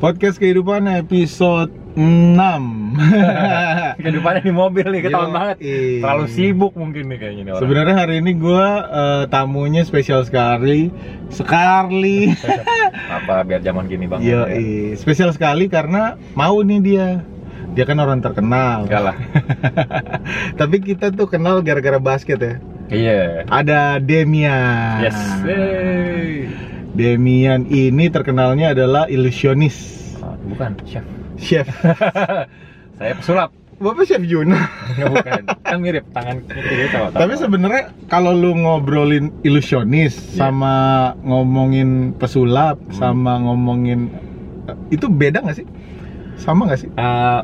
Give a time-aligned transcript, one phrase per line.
[0.00, 2.00] Podcast kehidupan episode 6
[4.00, 5.56] Kehidupannya di mobil nih, ketahuan Yo, banget.
[5.60, 6.00] iya.
[6.00, 7.60] Terlalu sibuk mungkin nih kayaknya nih orang.
[7.60, 8.66] Sebenarnya hari ini gue
[9.28, 10.88] tamunya spesial sekali
[11.28, 12.32] Sekali
[13.20, 14.96] Apa biar zaman gini banget Yo, ya.
[14.96, 17.08] Spesial sekali karena mau nih dia
[17.76, 19.16] Dia kan orang terkenal Enggak lah.
[20.60, 22.54] Tapi kita tuh kenal gara-gara basket ya
[22.88, 23.44] Iya.
[23.52, 25.18] Ada Demian Yes.
[25.44, 26.69] Hey.
[26.92, 31.04] Demian ini terkenalnya adalah ilusionis Oh, bukan, chef.
[31.36, 31.64] Chef
[32.98, 33.50] Saya pesulap.
[33.76, 34.60] Bapak Chef Juna
[34.92, 35.40] Enggak bukan.
[35.62, 40.36] Kan mirip tangan kiri sama Tapi sebenarnya kalau lu ngobrolin ilusionis Iya.
[40.42, 40.74] sama
[41.22, 42.92] ngomongin pesulap Hmm.
[42.92, 44.12] sama ngomongin
[44.66, 45.66] eh, itu beda nggak sih?
[46.36, 46.90] Sama nggak sih?
[46.90, 47.40] Eh,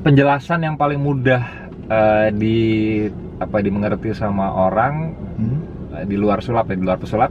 [0.00, 1.46] penjelasan yang paling mudah
[1.86, 2.58] eh, di
[3.38, 5.62] apa dimengerti sama orang Hmm.
[6.04, 7.30] Di luar sulap ya di luar pesulap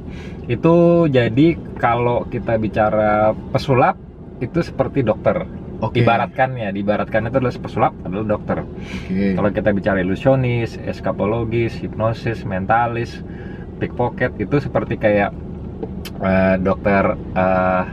[0.49, 3.95] itu jadi kalau kita bicara pesulap
[4.41, 5.45] itu seperti dokter
[5.77, 6.01] Oke.
[6.01, 9.37] ibaratkan ya diibaratkan itu adalah pesulap adalah dokter Oke.
[9.37, 13.21] kalau kita bicara ilusionis eskapologis hipnosis mentalis
[13.77, 15.31] pickpocket itu seperti kayak
[16.25, 17.83] eh, dokter eh,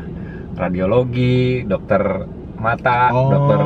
[0.56, 2.24] radiologi dokter
[2.64, 3.28] mata Oh.
[3.28, 3.60] dokter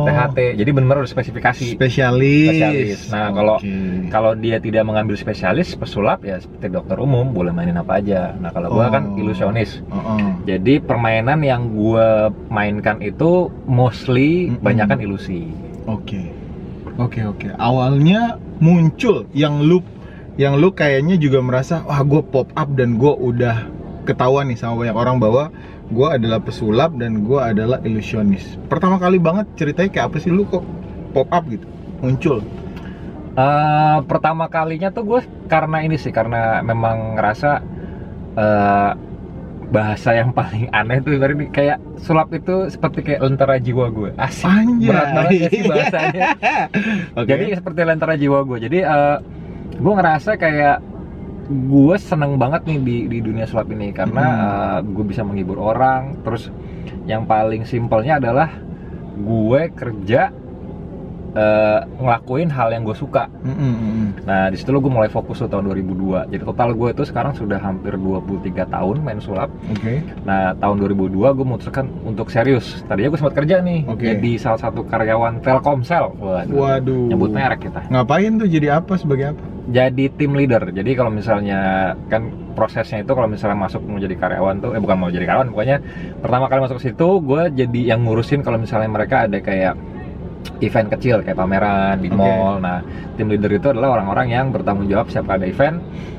[0.00, 2.48] THT jadi benar-benar udah spesifikasi spesialis.
[2.48, 2.98] Spesialis.
[3.08, 3.76] Nah, kalau- Oke.
[4.08, 8.48] kalau dia tidak mengambil spesialis pesulap ya seperti dokter umum boleh mainin apa aja nah
[8.48, 9.20] kalau gua kan Oh.
[9.20, 10.18] ilusionis Oh, oh.
[10.42, 12.06] jadi permainan yang gua
[12.48, 14.64] mainkan itu mostly Mm-mm.
[14.64, 15.44] banyakan ilusi
[15.84, 16.32] Oke.
[16.96, 17.48] Oke oke.
[17.54, 19.80] Awalnya muncul yang lu
[20.34, 23.70] yang lu kayaknya juga merasa wah gue pop up dan gue udah
[24.02, 25.48] ketahuan nih sama banyak orang bahwa
[25.88, 28.60] gue adalah pesulap dan gue adalah ilusionis.
[28.68, 30.64] Pertama kali banget ceritanya kayak apa sih lu kok
[31.16, 31.64] pop up gitu
[32.04, 32.44] muncul?
[33.38, 37.50] Eh, pertama kalinya tuh gue karena ini sih karena memang ngerasa
[38.36, 38.92] eh,
[39.68, 44.48] bahasa yang paling aneh tuh dari kayak sulap itu seperti kayak lentera jiwa gue asik
[44.48, 44.88] Anjay.
[44.88, 46.20] berat banget ya sih bahasanya
[47.20, 47.28] Oke.
[47.28, 49.16] jadi seperti lentera jiwa gue jadi eh,
[49.76, 50.76] gue ngerasa kayak
[51.48, 54.24] gue seneng banget nih di di dunia sulap ini karena
[54.78, 56.20] eh, gue bisa menghibur orang.
[56.20, 56.52] Terus
[57.08, 58.52] yang paling simpelnya adalah
[59.18, 60.30] gue kerja
[61.38, 64.08] eh, ngelakuin hal yang gue suka Mm, mm, mm.
[64.26, 67.56] nah di situ gue mulai fokus tuh tahun 2002 jadi total gue itu sekarang sudah
[67.56, 70.02] hampir 23 tahun main sulap Oke.
[70.26, 74.02] nah tahun 2002 gue memutuskan untuk serius tadinya gue sempat kerja nih Oke.
[74.18, 76.54] jadi salah satu karyawan Telkomsel Waduh.
[76.58, 77.06] Waduh.
[77.08, 79.42] nyebut merek kita Ngapain tuh jadi apa sebagai apa?
[79.68, 80.72] jadi tim leader.
[80.72, 84.96] Jadi kalau misalnya kan prosesnya itu kalau misalnya masuk mau jadi karyawan tuh eh bukan
[84.96, 85.76] mau jadi karyawan pokoknya
[86.24, 89.76] pertama kali masuk ke situ gue jadi yang ngurusin kalau misalnya mereka ada kayak
[90.60, 92.18] event kecil kayak pameran di Oke.
[92.18, 92.58] mall.
[92.58, 92.82] Nah,
[93.14, 95.78] tim leader itu adalah orang-orang yang bertanggung jawab setiap ada event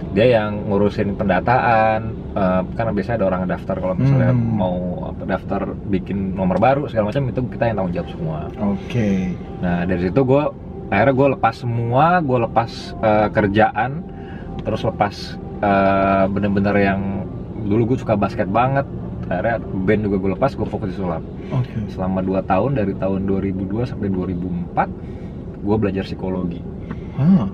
[0.09, 4.57] dia yang ngurusin pendataan eh, karena biasanya ada orang daftar kalau misalnya Hmm.
[4.57, 4.77] mau
[5.21, 8.39] daftar bikin nomor baru segala macam itu kita yang tanggung jawab semua.
[8.73, 9.37] Oke.
[9.61, 10.43] Nah dari situ gue
[10.89, 13.91] akhirnya gue lepas semua, gue lepas eh, kerjaan,
[14.65, 15.13] terus lepas
[15.61, 17.01] eh, bener-bener yang
[17.69, 18.89] dulu gue suka basket banget.
[19.29, 21.21] Akhirnya band juga gue lepas, gue fokus di sulap.
[21.53, 21.77] Oke.
[21.93, 26.61] Selama 2 tahun dari tahun 2002 sampai 2004 gue belajar psikologi.
[27.19, 27.47] Ah,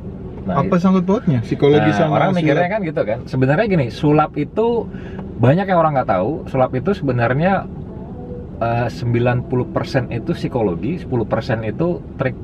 [0.45, 2.45] Nah, apa sangkut pautnya psikologi nah, sama orang sulap?
[2.45, 3.19] mikirnya kan gitu kan.
[3.25, 4.85] Sebenarnya gini, sulap itu
[5.41, 6.45] banyak yang orang nggak tahu.
[6.53, 7.65] Sulap itu sebenarnya
[8.61, 12.37] eh, 90% itu psikologi, 10% itu trik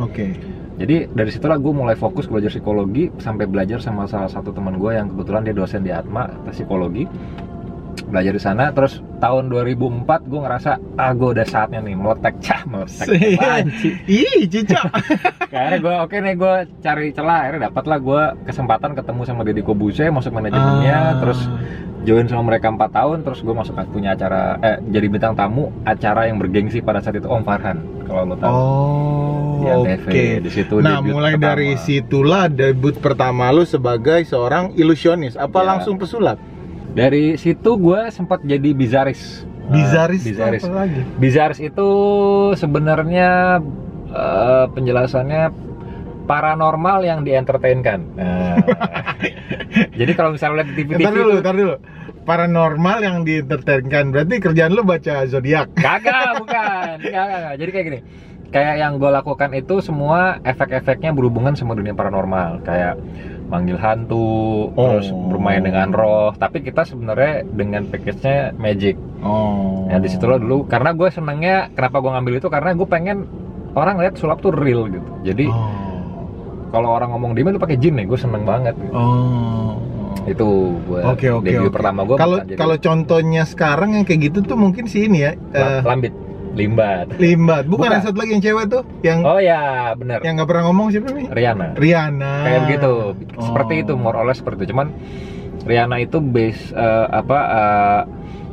[0.00, 0.34] Oke.
[0.74, 4.90] Jadi dari situlah gue mulai fokus belajar psikologi sampai belajar sama salah satu teman gue
[4.90, 7.06] yang kebetulan dia dosen di Atma psikologi
[8.02, 12.60] belajar di sana terus tahun 2004 gue ngerasa ah gue udah saatnya nih meletek cah
[12.64, 13.06] meletek
[13.72, 13.92] sih?
[14.06, 14.90] Ih, cicak.
[15.54, 19.62] akhirnya gue oke nih gue cari celah akhirnya dapat lah gue kesempatan ketemu sama Deddy
[19.62, 21.10] Kobuse masuk manajemennya Ah.
[21.18, 21.40] terus
[22.02, 26.26] join sama mereka 4 tahun terus gue masuk punya acara eh jadi bintang tamu acara
[26.26, 29.88] yang bergengsi pada saat itu Om Farhan kalau lo tahu Oh, di oke.
[29.88, 30.08] Antv.
[30.42, 31.48] di situ Nah, mulai pertama.
[31.50, 35.34] dari situlah debut pertama lu sebagai seorang ilusionis.
[35.34, 35.66] Apa Ya.
[35.66, 36.36] langsung pesulap?
[36.94, 39.42] Dari situ gue sempat jadi bizaris.
[39.64, 40.62] Bizaris, itu bizaris.
[40.62, 41.00] apa lagi?
[41.18, 41.88] Bizaris itu
[42.54, 43.58] sebenarnya
[44.14, 45.42] eh, penjelasannya
[46.24, 48.00] paranormal yang dientertainkan.
[48.16, 48.56] Nah,
[50.00, 51.74] jadi kalau misalnya lihat di TV, Ntar dulu, ntar dulu.
[52.24, 54.08] Paranormal yang dientertainkan.
[54.08, 55.76] Berarti kerjaan lu baca zodiak.
[55.76, 57.54] kagak bukan, kagak.
[57.60, 58.00] Jadi kayak gini.
[58.48, 63.02] Kayak yang gue lakukan itu semua efek-efeknya berhubungan sama dunia paranormal, kayak
[63.54, 64.26] manggil hantu,
[64.68, 65.30] terus Oh.
[65.30, 66.34] bermain dengan roh.
[66.34, 68.98] Tapi kita sebenarnya dengan package-nya magic.
[69.22, 69.86] Oh.
[69.86, 73.30] Ya di situ lo dulu karena gue senengnya kenapa gue ngambil itu karena gue pengen
[73.72, 75.06] orang lihat sulap tuh real gitu.
[75.22, 75.70] Jadi Oh.
[76.68, 78.74] kalau orang ngomong diem itu pakai jin nih, gue seneng banget.
[78.74, 78.90] Gitu.
[78.92, 79.78] Oh.
[80.24, 80.48] Itu
[80.82, 81.74] gue Oke oke debut oke.
[81.74, 85.32] pertama gue Kalau kalau contohnya sekarang yang kayak gitu tuh mungkin si ini ya.
[85.84, 86.10] lambit
[86.54, 87.06] limbat.
[87.18, 87.64] Limbat.
[87.66, 88.00] Bukan, Bukan.
[88.00, 90.22] satu lagi yang cewek tuh yang Oh ya benar.
[90.22, 91.30] yang nggak pernah ngomong siapa namanya?
[91.34, 91.66] Rihanna.
[91.74, 92.34] Riana.
[92.42, 92.92] Kayak begitu.
[93.36, 93.42] Oh.
[93.42, 94.72] Seperti itu more or less seperti itu.
[94.72, 94.88] Cuman
[95.64, 98.02] Rihanna itu base eh, apa eh,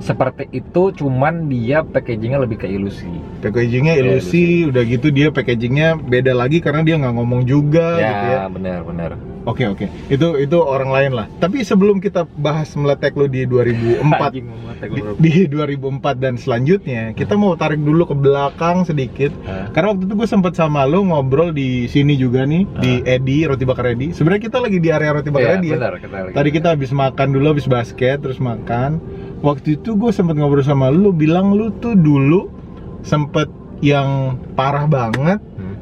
[0.01, 3.05] seperti itu cuman dia packagingnya lebih ke ilusi.
[3.39, 8.25] Packagingnya Iya, ilusi, udah gitu dia packagingnya beda lagi karena dia nggak ngomong juga gitu
[8.25, 8.37] ya.
[8.41, 9.11] ya benar benar.
[9.41, 11.25] Oke oke, itu itu orang lain lah.
[11.35, 15.81] Tapi sebelum kita bahas meletek lu di 2004 Anjing, mata di, di 2004
[16.15, 19.33] dan selanjutnya, kita mau tarik dulu ke belakang sedikit.
[19.43, 19.73] Hah?
[19.73, 23.65] Karena waktu itu gue sempet sama lu ngobrol di sini juga nih di Edi Roti
[23.65, 24.13] Bakar Edi.
[24.13, 25.73] Sebenarnya kita lagi di area Roti Bakar Iya, Edi ya.
[25.73, 29.01] kita lagi- Tadi kita habis makan dulu, habis basket, terus makan.
[29.41, 32.53] Waktu itu gue sempet ngobrol sama lu, bilang lu tuh dulu
[33.01, 33.49] sempet
[33.81, 35.41] yang parah banget.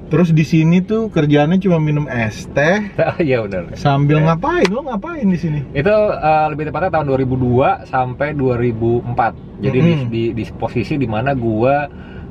[0.09, 0.11] Hmm.
[0.11, 2.81] Terus di sini tuh kerjaannya cuma minum es teh
[3.21, 3.77] Iya benar.
[3.77, 4.25] sambil Iya.
[4.27, 4.65] ngapain?
[4.65, 5.61] Lu ngapain di sini?
[5.71, 9.37] Itu eh, lebih tepatnya tahun 2002 sampai 2004.
[9.59, 10.05] Jadi di, Mhm.
[10.09, 11.85] di, di posisi di mana gua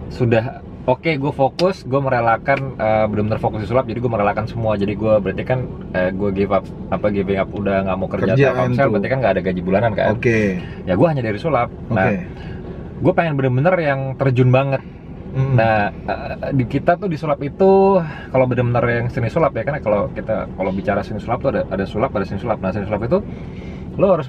[0.08, 3.84] sudah oke gue fokus, gue merelakan eh, benar-benar fokus di sulap.
[3.84, 4.74] Jadi gue merelakan semua.
[4.74, 8.32] Jadi gue berarti kan eh, gue give up apa giving up udah nggak mau kerja
[8.32, 8.90] Kerjaan Telkomsel, tuh.
[8.90, 10.06] berarti kan nggak ada gaji bulanan kan.
[10.10, 10.58] Oke.
[10.82, 11.70] Ya gue hanya dari sulap.
[11.70, 11.94] Oke.
[11.94, 12.10] Nah,
[12.98, 14.82] gue pengen bener-bener yang terjun banget.
[15.28, 15.54] Mm.
[15.54, 18.00] Nah, eh, di kita tuh di sulap itu
[18.32, 21.62] kalau benar-benar yang seni sulap ya karena kalau kita kalau bicara seni sulap tuh ada
[21.68, 22.58] ada sulap ada seni sulap.
[22.64, 23.18] Nah, seni sulap itu
[23.98, 24.28] lo harus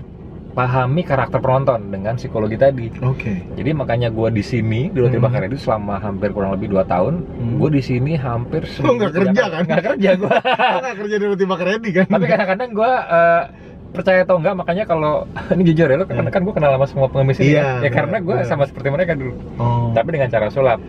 [0.50, 2.92] pahami karakter penonton dengan psikologi tadi.
[3.00, 3.46] Oke.
[3.56, 5.30] Jadi makanya gue di sini di Roti Hmm.
[5.30, 7.56] Bakar itu selama hampir kurang lebih 2 tahun, Hmm.
[7.62, 9.62] gue di sini hampir Lo nggak kerja kan?
[9.64, 10.36] Nggak kerja gue.
[10.84, 12.06] Nggak kerja di Roti Bakar kan?
[12.10, 13.44] Tapi kadang-kadang gue eh,
[13.90, 15.26] percaya atau enggak makanya kalau
[15.56, 17.90] ini jujur ya lo kan, kan gue kenal sama semua pengemis ini Iya, ya, ya
[17.90, 19.34] karena gue sama seperti mereka dulu.
[19.58, 19.92] Oh.
[19.98, 20.80] tapi dengan cara sulap.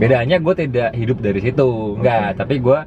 [0.00, 2.40] Bedanya gue tidak hidup dari situ enggak.
[2.40, 2.78] Tapi gue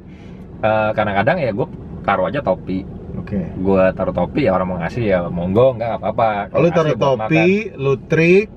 [0.62, 1.66] eh, kadang-kadang ya gue
[2.02, 2.82] taruh aja topi.
[3.14, 3.40] Oke.
[3.40, 6.50] gue taruh topi ya orang mau ngasih ya monggo enggak apa-apa.
[6.50, 8.50] Kalau Lu taruh topi, lu trik,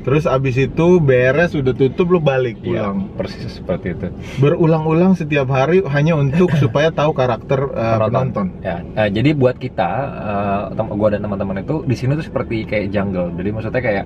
[0.00, 2.56] terus abis itu beres udah tutup lu balik.
[2.64, 2.96] Iya, pulang.
[3.16, 4.08] persis seperti itu
[4.40, 8.56] Berulang-ulang setiap hari hanya untuk supaya tahu karakter uh, penonton.
[8.64, 9.90] ya eh, jadi buat kita
[10.72, 14.04] tem- gue dan teman-teman itu di sini tuh seperti kayak jungle jadi maksudnya kayak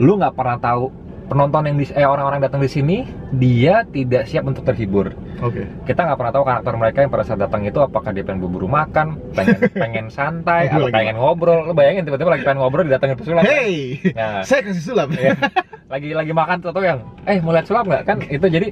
[0.00, 4.42] lu nggak pernah tahu penonton yang di eh orang-orang datang di sini dia tidak siap
[4.42, 5.62] untuk terhibur Oke.
[5.86, 8.66] kita nggak pernah tahu karakter mereka yang pada saat datang itu apakah dia pengen buru
[8.66, 13.14] makan pengen pengen santai atau lagi- pengen ngobrol lo bayangin tiba-tiba lagi pengen ngobrol didatengin
[13.14, 13.54] pesulap kan?
[13.54, 15.08] Hey, Nah, saya kasih sulap.
[15.14, 15.38] Iya.
[15.86, 18.70] lagi lagi makan atau yang eh mau lihat sulap nggak kan itu jadi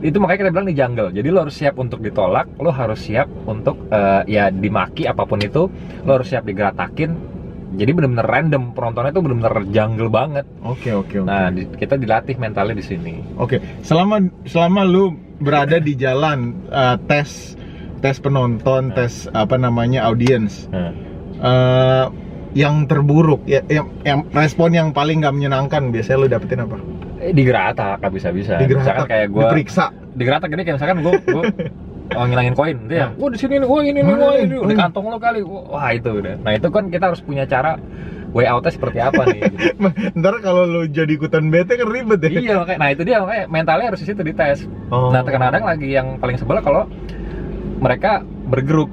[0.00, 3.26] itu makanya kita bilang di jungle jadi lo harus siap untuk ditolak lo harus siap
[3.42, 5.66] untuk eh, ya dimaki apa pun itu
[6.02, 7.10] lo harus siap digeratakin
[7.72, 11.24] jadi bener-bener random penontonnya itu bener-bener jungle banget Oke, oke, oke.
[11.24, 16.98] nah di- kita dilatih mentalnya di sini Oke, selama selama lu berada di jalan uh,
[17.02, 17.54] tes
[17.98, 18.96] tes penonton, Hmm.
[18.96, 20.90] tes apa namanya audiens, Nah,
[21.38, 22.06] uh,
[22.50, 26.76] yang terburuk, ya, yang, yang respon yang paling nggak menyenangkan biasanya lu dapetin apa?
[27.20, 29.84] eh, digeratak bisa-bisa Digeratak, misalkan kayak gue diperiksa.
[30.10, 31.14] digeratak gini kayak misalkan gue
[32.16, 33.08] oh, ngilangin koin itu ya.
[33.14, 35.40] Wah di sini nih wah ini nih wah ini di kantong lo kali.
[35.42, 35.90] Wah.
[35.92, 36.34] Itu udah.
[36.42, 37.78] Nah itu kan kita harus punya cara
[38.30, 39.40] way outnya seperti apa nih?
[39.50, 39.58] Gitu.
[40.22, 42.30] Ntar kalau lu jadi ikutan bete kan ribet ya.
[42.30, 42.78] iya makanya.
[42.78, 45.14] Nah itu dia makanya mentalnya harus di situ dites Oh.
[45.14, 46.90] nah terkadang lagi yang paling sebel kalau
[47.78, 48.90] mereka bergrup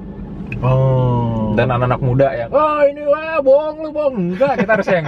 [0.58, 1.54] Oh.
[1.54, 4.14] dan anak-anak muda yang wah ini wah bohong lu bohong.
[4.34, 5.06] Enggak kita harus yang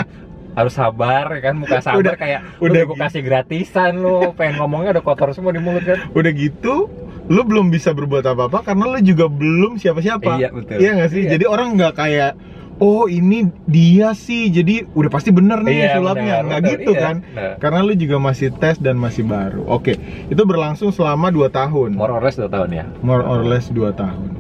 [0.51, 4.91] harus sabar ya kan muka sabar Udah- kayak udah gue kasih gratisan lu pengen ngomongnya
[4.93, 6.91] udah kotor semua di mulut kan udah gitu
[7.27, 10.35] lu belum bisa berbuat apa-apa karena lu juga belum siapa-siapa.
[10.35, 10.83] Iya, betul.
[10.83, 11.23] Iya nggak sih?
[11.23, 11.31] Iya.
[11.31, 12.33] Jadi orang nggak kayak
[12.81, 17.03] oh ini dia sih jadi udah pasti bener nih Iya, sulapnya nggak gitu iya.
[17.03, 17.55] kan Nah.
[17.61, 19.93] karena lu juga masih tes dan masih baru oke
[20.27, 23.93] itu berlangsung selama 2 tahun more or less 2 tahun ya more or less 2
[23.93, 24.33] tahun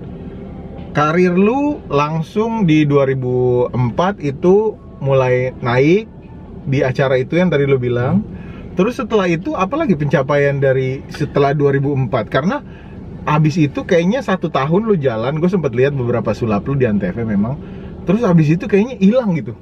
[0.91, 3.77] karir lu langsung di 2004
[4.25, 6.07] itu mulai naik
[6.63, 8.23] di acara itu yang tadi lu bilang.
[8.71, 12.63] Terus setelah itu apalagi pencapaian dari setelah 2004 karena
[13.23, 17.13] abis itu kayaknya satu tahun lu jalan gue sempat lihat beberapa sulap lu di antv
[17.19, 17.59] memang.
[18.05, 19.53] Terus abis itu kayaknya hilang gitu.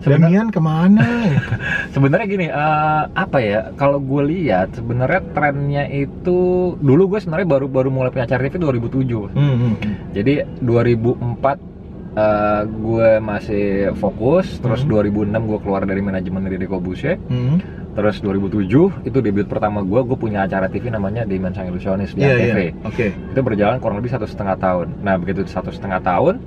[0.00, 1.08] Sebenarnya- Damian ke mana
[1.96, 6.38] sebenarnya gini eh, apa ya kalau gue lihat sebenarnya trennya itu
[6.76, 9.94] dulu gue sebenarnya baru baru mulai punya acara TV 2007 Hmm, hmm, hmm.
[10.12, 11.73] jadi 2004
[12.14, 14.90] eh, gue masih fokus terus Hmm.
[15.04, 17.58] 2006 gue keluar dari manajemen dari Kobushe Hmm.
[17.92, 18.66] terus 2007
[19.02, 22.58] itu debut pertama gue gue punya acara TV namanya Dimen Sang Ilusionis di Iya, ANTV
[22.60, 22.72] iya.
[22.84, 23.06] Oke.
[23.10, 26.38] itu berjalan kurang lebih satu setengah tahun nah begitu satu setengah tahun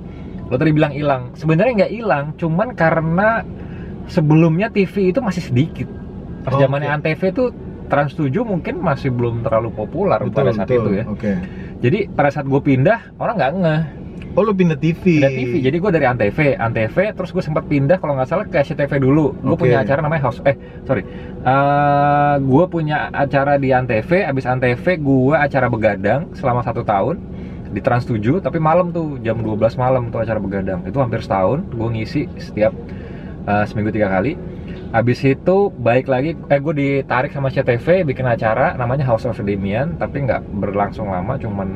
[0.44, 3.44] lo tadi bilang hilang sebenarnya nggak hilang cuman karena
[4.06, 5.88] sebelumnya TV itu masih sedikit
[6.40, 6.96] pas Oh, zamannya oke.
[7.02, 7.44] Antv itu
[7.88, 11.04] Trans 7 mungkin masih belum terlalu populer pada saat itu ya.
[11.08, 11.32] Oke.
[11.80, 13.82] jadi pada saat gue pindah orang nggak ngeh
[14.38, 15.18] Oh lu pindah TV.
[15.18, 16.38] pindah TV jadi gue dari Antv.
[16.62, 19.34] Antv terus gue sempat pindah kalau nggak salah ke SCTV dulu.
[19.42, 19.66] Gue Oke.
[19.66, 20.54] punya acara namanya House eh
[20.86, 21.02] sorry.
[21.42, 24.06] Eh gue punya acara di Antv.
[24.06, 27.18] Abis Antv gue acara begadang selama satu tahun
[27.74, 30.86] di Trans 7 tapi malam tuh jam 12 malam tuh acara begadang.
[30.86, 32.70] Itu hampir setahun gue ngisi setiap
[33.42, 34.38] eh, seminggu tiga kali
[34.88, 40.00] Habis itu baik lagi, eh gue ditarik sama CTV bikin acara namanya House of Demian
[40.00, 41.68] tapi nggak berlangsung lama, cuman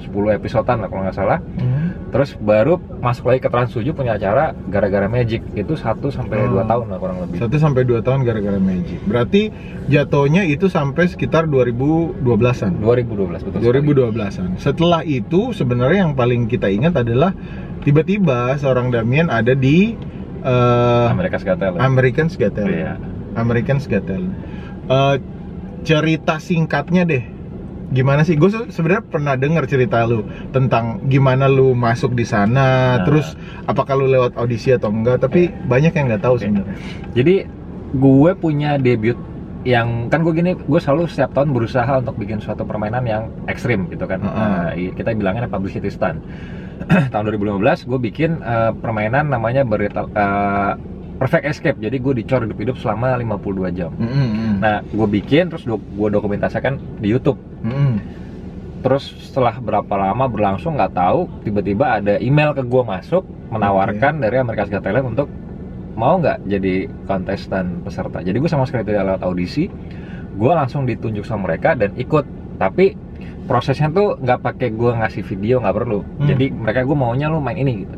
[0.00, 1.38] 10 episodean lah kalau nggak salah.
[1.60, 1.92] Hmm.
[2.10, 6.58] Terus baru masuk lagi ke Trans 7 punya acara gara-gara Magic itu 1 sampai Oh.
[6.58, 7.38] 2 tahun lah kurang lebih.
[7.38, 8.98] 1 sampai 2 tahun gara-gara Magic.
[9.06, 9.52] Berarti
[9.86, 12.82] jatuhnya itu sampai sekitar 2012-an.
[12.82, 13.58] 2012 betul.
[13.62, 13.92] sekali.
[13.92, 14.48] 2012-an.
[14.58, 17.30] Setelah itu sebenarnya yang paling kita ingat adalah
[17.86, 19.94] tiba-tiba seorang Damian ada di
[20.42, 21.80] eh, Amerika Got Talent.
[21.80, 22.74] American's Got Talent.
[22.74, 22.94] Iya.
[23.34, 24.34] American's Got Talent.
[24.86, 25.16] Eh,
[25.80, 27.24] cerita singkatnya deh.
[27.90, 28.38] Gimana sih?
[28.38, 30.22] Gue sebenarnya pernah dengar cerita lu
[30.54, 33.02] tentang gimana lu masuk di sana, Nah.
[33.02, 33.34] terus
[33.66, 36.46] apakah lu lewat audisi atau enggak, tapi banyak yang nggak tahu Oke.
[36.46, 36.76] sebenarnya.
[37.18, 37.34] Jadi
[37.90, 39.18] gue punya debut
[39.62, 43.84] yang kan gue gini gue selalu setiap tahun berusaha untuk bikin suatu permainan yang ekstrim
[43.88, 44.32] gitu kan Heeh.
[44.32, 46.16] Nah, i- kita bilangnya publicity stunt
[47.12, 50.72] tahun 2015 gue bikin eh, permainan namanya berita eh,
[51.16, 54.54] perfect escape jadi gue dicor hidup-hidup selama 52 jam Mm, mm, mm.
[54.58, 57.94] nah gue bikin terus gue dokumentasikan di YouTube Mm, mm.
[58.80, 64.40] terus setelah berapa lama berlangsung nggak tahu tiba-tiba ada email ke gue masuk menawarkan dari
[64.40, 65.28] Amerika Got Talent untuk
[65.98, 68.22] mau nggak jadi kontestan peserta?
[68.22, 69.66] Jadi gue sama sekali tidak lewat audisi.
[70.36, 72.24] Gue langsung ditunjuk sama mereka dan ikut.
[72.60, 72.92] Tapi
[73.50, 76.00] prosesnya tuh nggak pakai gue ngasih video nggak perlu.
[76.06, 76.28] Hmm.
[76.30, 77.96] jadi mereka gue maunya lu main ini gitu.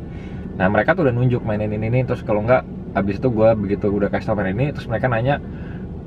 [0.57, 2.65] Nah mereka tuh udah nunjuk mainin ini, ini terus kalau nggak
[2.97, 5.41] abis itu gue begitu udah kasih tau main ini terus mereka nanya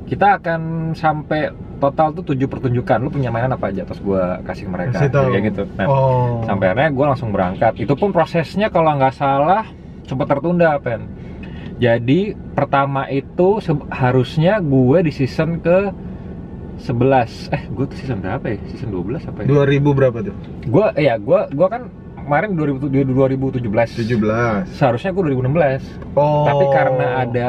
[0.06, 1.50] kita akan sampai
[1.82, 3.02] total tuh tujuh pertunjukan.
[3.02, 3.86] Lu punya mainan apa aja?
[3.86, 5.02] Terus gue kasih mereka.
[5.12, 5.64] Kayak gitu.
[5.78, 6.42] Nah oh.
[6.46, 7.74] sampai akhirnya gue langsung berangkat.
[7.78, 9.66] Itu pun prosesnya kalau nggak salah
[10.06, 11.10] sempat tertunda pen
[11.76, 13.60] jadi pertama itu
[13.92, 15.92] harusnya gue di season ke
[16.80, 20.36] 11 eh gue tuh season berapa ya season 12 apa ya 2000 berapa tuh?
[20.68, 21.88] gue ya gue gue kan
[22.20, 23.62] kemarin 2000 2017
[24.08, 24.76] 17.
[24.76, 26.48] seharusnya gue 2016 Oh.
[26.48, 27.48] tapi karena ada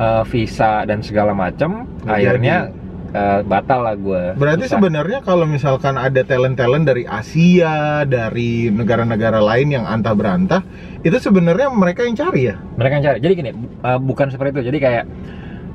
[0.00, 2.72] eh, visa dan segala macam akhirnya
[3.14, 9.74] eh, batal lah gue Berarti sebenarnya kalau misalkan ada talent-talent dari Asia, dari negara-negara lain
[9.74, 10.62] yang antah berantah,
[11.02, 12.56] itu sebenarnya mereka yang cari ya?
[12.78, 13.18] mereka yang cari.
[13.22, 13.50] Jadi gini
[13.84, 14.62] uh, bukan seperti itu.
[14.72, 15.04] Jadi kayak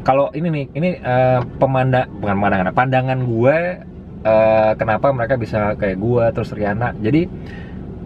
[0.05, 3.57] kalau ini nih ini uh, pemandang bukan pemandangan pandangan gue
[4.21, 7.25] uh, kenapa mereka bisa kayak gue terus Riana jadi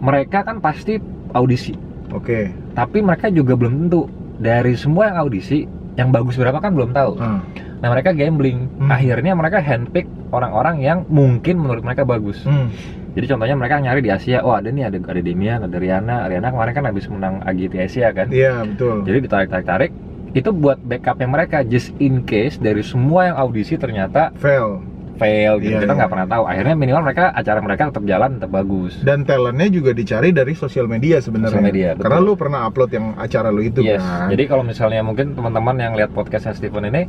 [0.00, 0.96] mereka kan pasti
[1.36, 1.76] audisi.
[2.10, 2.50] Oke.
[2.74, 4.10] tapi mereka juga belum tentu.
[4.40, 7.12] Dari semua yang audisi yang bagus berapa kan belum tahu.
[7.20, 7.44] Ah.
[7.80, 8.88] Nah mereka gambling Hmm.
[8.88, 12.68] akhirnya mereka handpick orang-orang yang mungkin menurut mereka bagus Hmm.
[13.10, 16.48] jadi contohnya mereka nyari di Asia oh ada nih ada ada Demian ada Riana Riana
[16.48, 19.02] kemarin kan habis menang AGT Asia kan Iya betul.
[19.02, 19.90] jadi ditarik-tarik-tarik
[20.30, 24.78] itu buat backupnya mereka just in case dari semua yang audisi ternyata Fail.
[25.16, 25.98] fail gitu Iya, kita iya.
[25.98, 29.90] nggak pernah tahu akhirnya minimal mereka acara mereka tetap jalan tetap bagus Dan talentnya juga
[29.90, 31.52] dicari dari sosial media sebenarnya.
[31.52, 32.04] Sosial media, betul.
[32.06, 34.28] Karena lu pernah upload yang acara lu itu yes kan.
[34.28, 37.02] jadi kalau misalnya mungkin teman-teman yang lihat podcastnya Steven ini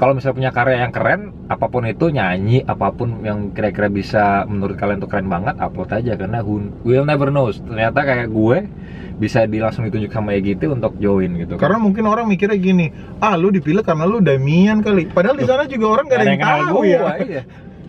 [0.00, 4.48] kalau misalnya punya karya yang keren apa pun itu nyanyi apa pun yang kira-kira bisa
[4.48, 8.58] menurut kalian tuh keren banget upload aja karena who will never knows ternyata kayak gue
[9.22, 12.90] bisa di langsung ditunjuk sama EGT untuk join gitu Karena mungkin orang mikirnya gini,
[13.22, 15.06] ah lu dipilih karena lu Damian kali.
[15.06, 17.00] Padahal di sana juga orang gak ada yang, kenal tahu gua, ya.
[17.22, 17.42] iya.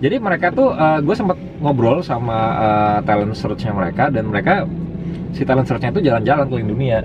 [0.03, 4.67] Jadi mereka tuh, gue sempat ngobrol sama eh, talent search-nya mereka dan mereka
[5.31, 6.99] si talent search-nya itu jalan-jalan keliling dunia.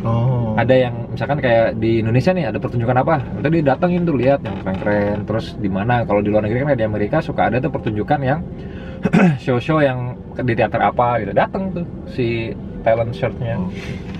[0.00, 0.56] Oh.
[0.56, 4.40] Ada yang misalkan kayak di Indonesia nih ada pertunjukan apa, nanti dia datengin tuh lihat
[4.44, 5.28] yang keren-keren.
[5.28, 6.04] Terus di mana?
[6.08, 8.40] Kalau di luar negeri kan di Amerika suka ada tuh pertunjukan yang
[9.44, 11.32] show-show yang di teater apa gitu.
[11.36, 13.60] Dateng tuh si talent search-nya.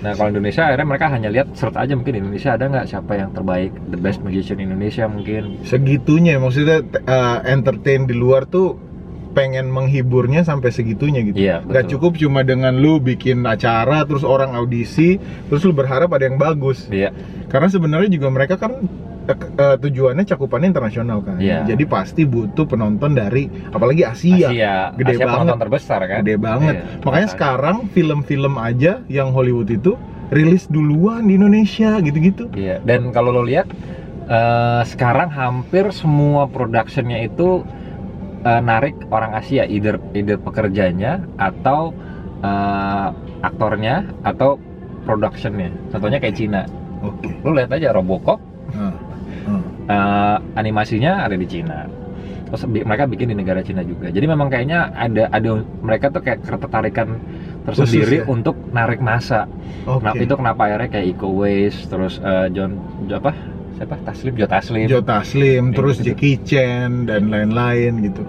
[0.05, 3.13] Nah kalau Indonesia akhirnya mereka hanya lihat search aja mungkin di Indonesia ada nggak siapa
[3.17, 5.61] yang terbaik, the best magician Indonesia mungkin.
[5.65, 8.90] Segitunya maksudnya eh, entertain di luar tuh
[9.31, 11.37] pengen menghiburnya sampai segitunya gitu.
[11.39, 15.15] Iya, Gak cukup cuma dengan lu bikin acara terus orang audisi
[15.47, 16.85] terus lu berharap ada yang bagus.
[16.91, 17.15] Iya.
[17.47, 18.83] Karena sebenarnya juga mereka kan
[19.25, 21.39] eh, eh, tujuannya cakupannya internasional kan.
[21.39, 21.63] Iya.
[21.63, 24.51] Jadi pasti butuh penonton dari apalagi Asia.
[24.51, 25.35] Asia, Gede Asia banget.
[25.39, 26.75] penonton terbesar kan Gede banget.
[26.75, 29.95] Iya, Makanya sekarang film-film aja yang Hollywood itu
[30.31, 32.47] rilis duluan di Indonesia gitu-gitu.
[32.55, 33.67] iya dan kalau lo lihat
[34.27, 37.67] eh, sekarang hampir semua productionnya itu
[38.41, 41.93] eh, narik orang Asia either either pekerjanya atau
[42.41, 43.07] eh,
[43.41, 44.57] aktornya atau
[45.03, 46.61] productionnya contohnya kayak Cina
[47.01, 47.25] Oke.
[47.41, 48.37] lo lihat aja Robocop
[48.71, 48.93] Ah,
[49.49, 49.61] ah.
[49.89, 51.89] eh, animasinya ada di Cina
[52.47, 55.49] terus bi- mereka bikin di negara Cina juga jadi memang kayaknya ada ada
[55.81, 57.17] mereka tuh kayak ketertarikan
[57.61, 58.25] tersendiri Khusus ya?
[58.25, 59.45] untuk narik masa.
[59.85, 60.01] Oke.
[60.01, 62.73] Kenapa itu kenapa akhirnya kayak Iko Uwais, terus eh, John
[63.05, 63.37] Jo- apa?
[63.81, 63.97] Siapa?
[64.05, 64.85] Taslim, Jo Taslim.
[64.85, 66.05] Joe Taslim, Kayak terus gitu.
[66.13, 68.21] Jackie Chan dan lain-lain gitu.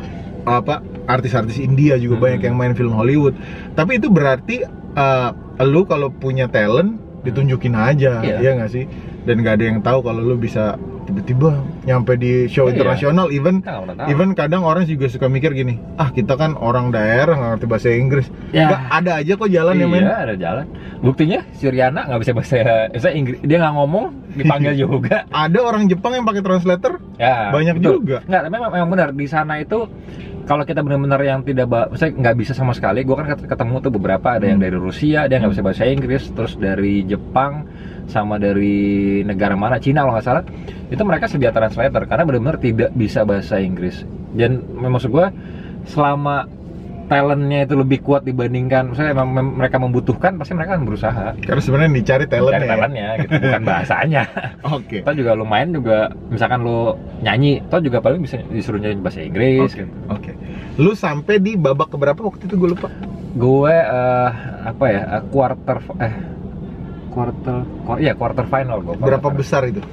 [0.49, 2.25] Apa artis-artis India juga Hmm.
[2.25, 3.37] banyak yang main film Hollywood.
[3.77, 5.31] Tapi itu berarti eh,
[5.65, 8.41] lu kalau punya talent ditunjukin aja, Iya.
[8.41, 8.85] ya nggak sih?
[9.25, 10.77] Dan nggak ada yang tahu kalau lu bisa
[11.13, 11.51] tiba-tiba
[11.83, 12.73] nyampe di show Iya.
[12.75, 14.09] internasional, even nggak pernah tahu.
[14.09, 17.89] even kadang orang juga suka mikir gini, ah kita kan orang daerah nggak ngerti bahasa
[17.91, 18.27] Inggris.
[18.51, 18.67] Ya.
[18.67, 20.05] Nggak, ada aja kok jalan iya, yang main.
[20.09, 20.65] ada jalan.
[20.99, 22.57] Buktinya si Riana nggak bisa bahasa
[22.89, 23.39] bahasa Inggris.
[23.41, 24.05] Dia nggak ngomong,
[24.35, 25.29] dipanggil juga.
[25.29, 28.01] Ada orang Jepang yang pakai translator, Ya, banyak betul.
[28.01, 28.17] juga.
[28.25, 29.85] Nggak, tapi memang, memang benar di sana itu
[30.43, 33.03] kalau kita benar-benar yang tidak, maksudnya nggak bisa sama sekali.
[33.03, 34.67] Gue kan ket- ketemu tuh beberapa ada yang Hmm.
[34.67, 37.63] dari Rusia, dia nggak bisa bahasa Inggris, terus dari Jepang,
[38.11, 40.45] sama dari negara mana, Cina kalau nggak salah.
[40.89, 44.05] Itu mereka sedia translator karena benar-benar tidak bisa bahasa Inggris.
[44.33, 45.27] Dan maksud gue
[45.89, 46.49] selama
[47.13, 51.25] talentnya itu lebih kuat dibandingkan, misalnya memang mem- mereka membutuhkan, pasti mereka akan berusaha.
[51.45, 52.57] Karena sebenarnya dicari talentnya.
[52.57, 52.73] Cari ya.
[52.73, 54.23] talentnya, gitu, bukan bahasanya.
[54.81, 54.97] Oke.
[55.05, 59.61] Toh juga lumayan juga misalkan lo nyanyi, toh juga paling bisa disuruh nyanyi bahasa Inggris
[59.61, 59.85] Oke.
[59.85, 59.93] gitu.
[60.09, 60.31] Oke.
[60.81, 62.89] Lu sampai di babak keberapa waktu itu gue lupa.
[63.37, 64.31] Gue eh,
[64.65, 65.03] apa ya?
[65.21, 66.32] eh, quarter eh
[67.13, 68.97] quarter quar- iya quarter final gue.
[68.97, 69.85] Berapa besar itu?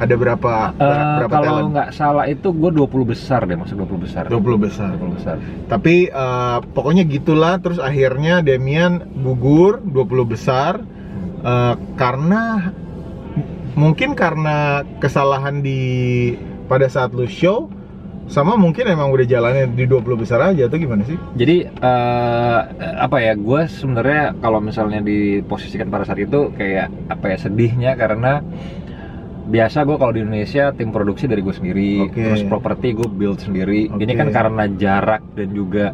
[0.00, 1.68] Ada berapa berapa kalau talent?
[1.76, 4.22] nggak salah itu gue 20 besar deh, maksud 20 besar.
[4.32, 4.96] 20 besar.
[4.96, 5.36] 20 besar.
[5.68, 10.80] Tapi eh, pokoknya gitulah terus akhirnya Demian gugur 20 besar
[11.44, 12.72] eh, karena
[13.76, 16.32] mungkin karena kesalahan di
[16.64, 17.68] pada saat lu show
[18.30, 21.18] sama mungkin emang udah jalannya di 20 besar aja atau gimana sih?
[21.34, 22.60] Jadi eh,
[22.96, 23.34] apa ya?
[23.34, 28.38] Gue sebenarnya kalau misalnya diposisikan pada saat itu kayak apa ya sedihnya karena
[29.50, 32.22] biasa gue kalau di Indonesia tim produksi dari gue sendiri, Oke.
[32.22, 33.90] terus properti gue build sendiri.
[33.90, 34.14] Ini Oke.
[34.14, 35.90] kan karena jarak dan juga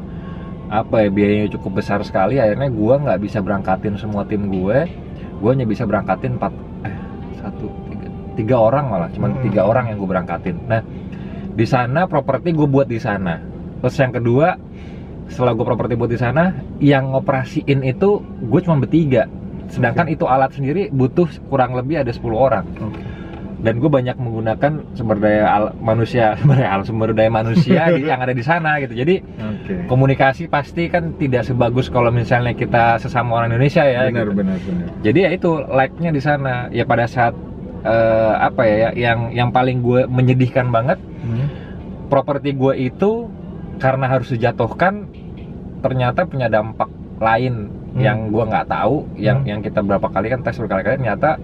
[0.69, 4.85] apa ya biayanya cukup besar sekali, akhirnya gue nggak bisa berangkatin semua tim gue.
[5.41, 6.53] Gue hanya bisa berangkatin empat
[6.85, 6.97] eh
[7.41, 9.45] satu tiga, tiga orang malah, cuman Hmm.
[9.49, 10.57] tiga orang yang gue berangkatin.
[10.69, 10.85] Nah
[11.57, 13.41] di sana properti gue buat di sana.
[13.81, 14.55] Terus yang kedua
[15.27, 19.27] setelah gue properti buat di sana, yang ngoperasiin itu gue cuma bertiga.
[19.67, 22.63] Sedangkan itu alat sendiri butuh kurang lebih ada 10 orang.
[23.57, 28.21] Dan gue banyak menggunakan sumber daya al- manusia, sumber daya, sumber daya manusia di- yang
[28.21, 28.95] ada di sana gitu.
[28.95, 29.89] Jadi Oke.
[29.89, 34.07] komunikasi pasti kan tidak sebagus kalau misalnya kita sesama orang Indonesia ya.
[34.07, 34.39] Benar gitu.
[34.39, 34.87] benar benar.
[35.03, 36.69] Jadi ya itu like-nya di sana.
[36.71, 37.35] Ya pada saat
[37.83, 41.26] eh, apa ya yang yang paling gue menyedihkan banget Hmm.
[42.07, 43.27] Properti gue itu
[43.77, 45.07] karena harus dijatuhkan
[45.79, 48.03] ternyata punya dampak lain Hmm.
[48.03, 49.49] yang gue nggak tahu yang Hmm.
[49.49, 51.41] yang kita berapa kali kan tes berkali-kali ternyata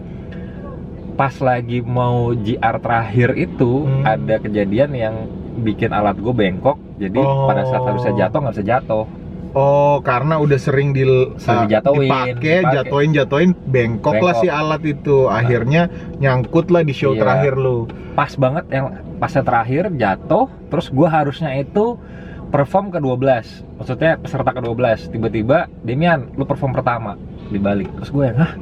[1.12, 4.05] pas lagi mau GR terakhir itu Hmm.
[4.05, 5.14] ada kejadian yang
[5.59, 7.44] bikin alat gue bengkok jadi Oh.
[7.44, 9.07] pada saat harusnya jatuh nggak bisa jatuh
[9.53, 12.72] Oh, karena udah sering di uh, dijatuhin, dipakai, dipakai.
[12.72, 14.40] jatoin, jatoin, bengkok, lah Bengkok.
[14.40, 15.29] si alat itu.
[15.29, 17.20] Akhirnya nyangkut lah di show Iya.
[17.20, 17.85] terakhir lu.
[18.16, 21.94] pas banget yang pasnya terakhir jatuh terus gue harusnya itu
[22.50, 27.14] perform ke 12 maksudnya peserta ke 12 tiba-tiba Demian lu perform pertama.
[27.48, 28.52] Di balik terus gue yang hah?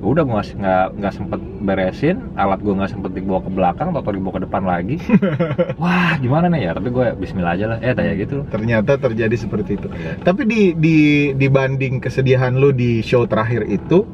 [0.00, 2.16] Ya udah gue nggak nggak nggak sempet beresin.
[2.36, 4.96] Alat gue nggak sempet dibawa ke belakang atau dibawa ke depan lagi.
[5.82, 6.70] Wah gimana nih ya?
[6.76, 7.78] Tapi gue Bismillah aja lah.
[7.80, 8.36] Eh kayak gitu.
[8.52, 9.88] Ternyata terjadi seperti itu.
[9.90, 10.20] Iya.
[10.20, 10.96] Tapi di di
[11.34, 14.04] dibanding kesedihan lu di show terakhir itu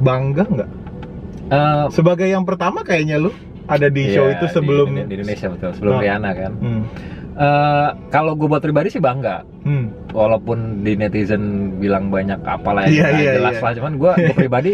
[0.00, 0.70] bangga nggak?
[1.48, 3.32] Eh, Sebagai yang pertama kayaknya lu
[3.68, 6.02] ada di iya, show itu sebelum di, di Indonesia betul sebelum Oh.
[6.02, 6.82] Rihanna kan Hmm.
[7.38, 9.94] Eh, kalau gue buat pribadi sih bangga Hmm.
[10.10, 13.62] walaupun di netizen bilang banyak apalah yang iya, jelas iya.
[13.62, 14.72] lah cuman gue pribadi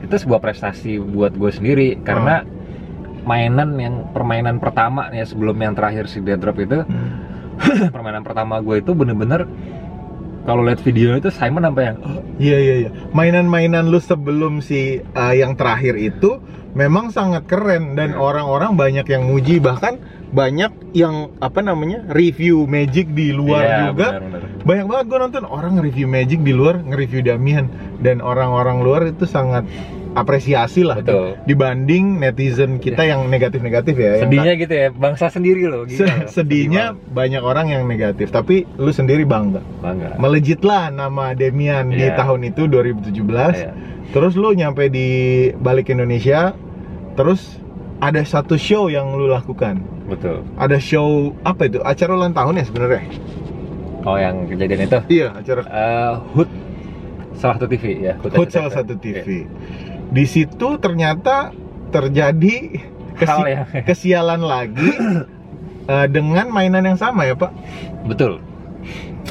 [0.00, 2.58] itu sebuah prestasi buat gue sendiri karena Oh.
[3.28, 7.30] mainan yang permainan pertama ya sebelum yang terakhir si Dead Drop itu Hmm.
[7.94, 9.44] permainan pertama gue itu bener-bener
[10.48, 12.90] kalau lihat video itu Simon sampai yang "Oh, Iya iya iya.
[13.12, 16.40] Mainan-mainan lu sebelum si uh, yang terakhir itu
[16.72, 19.98] memang sangat keren dan orang-orang banyak yang muji bahkan
[20.30, 24.08] banyak yang apa namanya review Magic di luar iya, juga.
[24.22, 24.42] bener-bener.
[24.62, 27.66] Banyak banget gue nonton orang review Magic di luar nge-review Damian
[27.98, 29.66] dan orang-orang luar itu sangat
[30.12, 31.38] apresiasi lah Betul.
[31.44, 34.12] dibanding netizen kita yang negatif-negatif ya.
[34.16, 36.26] yang sedihnya gitu ya bangsa sendiri loh Se- loh.
[36.26, 41.88] sedihnya banyak orang yang negatif tapi lu sendiri bangga Sedih bangga melejit lah nama Demian
[41.88, 42.16] di Iya.
[42.16, 43.22] tahun itu 2017
[43.54, 43.70] Iya.
[44.10, 45.08] terus lu nyampe di
[45.54, 46.58] balik Indonesia
[47.14, 47.62] terus
[47.98, 52.64] ada satu show yang lu lakukan betul ada show apa itu acara ulang tahun ya
[52.66, 53.02] sebenarnya
[54.02, 56.50] oh yang kejadian itu iya acara Eh, Hood
[57.32, 58.50] salah satu TV ya Hood SCTV.
[58.50, 59.22] salah satu Iya.
[59.22, 59.28] TV
[60.10, 61.54] di situ ternyata
[61.94, 62.56] terjadi
[63.18, 64.90] kesi- hal yang kesialan lagi
[65.92, 67.52] eh, dengan mainan yang sama ya pak
[68.00, 68.40] Betul.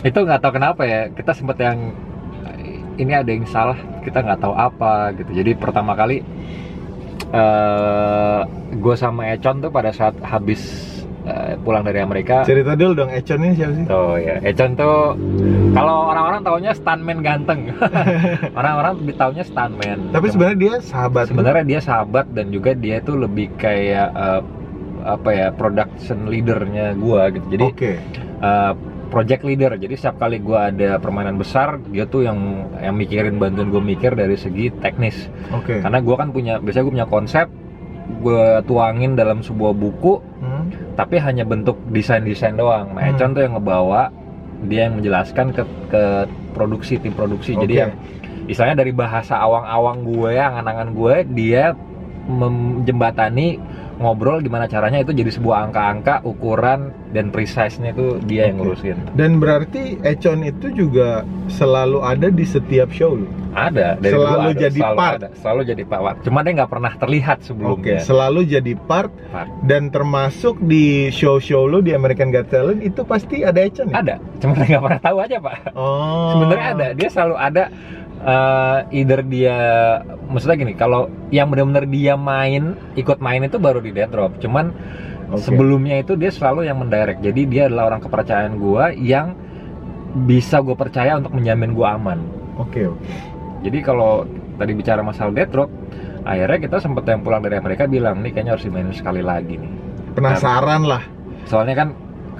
[0.05, 1.91] Itu nggak tahu kenapa ya kita sempat yang
[2.99, 6.19] ini ada yang salah kita nggak tahu apa gitu jadi pertama kali
[7.31, 8.39] eh
[8.75, 10.59] gue sama Econ tuh pada saat habis
[11.29, 13.85] eh, pulang dari Amerika Cerita dulu dong Econ ini siapa sih?
[13.85, 15.13] Tuh ya, Econ tuh
[15.73, 17.69] kalau orang-orang taunya stuntman ganteng.
[18.59, 19.97] orang-orang lebih taunya stuntman.
[20.09, 21.23] Tapi sebenarnya dia sahabat.
[21.29, 21.29] lu.
[21.35, 24.41] sebenarnya dia sahabat dan juga dia tuh lebih kayak eh,
[24.99, 27.45] apa ya production leadernya gua gitu.
[27.53, 27.91] Jadi Oke.
[28.41, 28.73] eh,
[29.09, 29.71] project leader.
[29.77, 34.13] Jadi setiap kali gua ada permainan besar, dia tuh yang yang mikirin bantuin gue mikir
[34.13, 35.29] dari segi teknis.
[35.53, 35.81] Oke.
[35.81, 37.47] Karena gua kan punya biasanya gue punya konsep
[38.09, 40.71] gue tuangin dalam sebuah buku Hmm.
[40.95, 42.91] tapi hanya bentuk desain-desain doang.
[42.91, 43.11] Nah, Hmm.
[43.15, 44.09] Econ tuh yang ngebawa,
[44.65, 46.03] dia yang menjelaskan ke ke
[46.51, 47.55] produksi tim produksi.
[47.55, 47.81] Jadi Oke.
[47.85, 47.91] yang
[48.49, 51.77] istilahnya dari bahasa awang-awang gue, angan-angan gue, dia
[52.27, 53.57] menjembatani
[53.99, 58.79] ngobrol gimana caranya itu jadi sebuah angka-angka, ukuran dan precise-nya itu dia yang Oke.
[58.79, 58.97] ngurusin.
[59.13, 63.27] Dan berarti Econ itu juga selalu ada di setiap show lu.
[63.49, 65.17] Ada dari Selalu dulu ada, jadi selalu part.
[65.17, 66.15] ada, selalu jadi part.
[66.21, 67.97] Cuma dia nggak pernah terlihat Oke, sebelumnya.
[67.99, 69.49] selalu jadi part Part.
[69.65, 73.99] dan termasuk di show-show lu di American Got Talent itu pasti ada Econ ya?
[73.99, 75.57] Ada, cuma dia nggak pernah tahu aja pak.
[75.73, 76.29] Oh.
[76.31, 77.63] sebenarnya ada dia selalu ada
[78.19, 79.57] eh, either dia
[80.27, 84.71] maksudnya gini kalau yang benar-benar dia main ikut main itu baru di dead drop cuman
[85.29, 85.45] Oke.
[85.45, 89.37] sebelumnya itu dia selalu yang mendirect jadi dia adalah orang kepercayaan gua yang
[90.25, 92.17] bisa gue percaya untuk menjamin gua aman
[92.57, 92.97] Oke, oke.
[93.61, 94.25] jadi kalau
[94.57, 95.69] tadi bicara masalah dead drop
[96.25, 99.71] akhirnya kita sempet yang pulang dari Amerika bilang nih kayaknya harus dimainin sekali lagi nih
[100.17, 101.05] Penasaran lah.
[101.47, 101.89] soalnya kan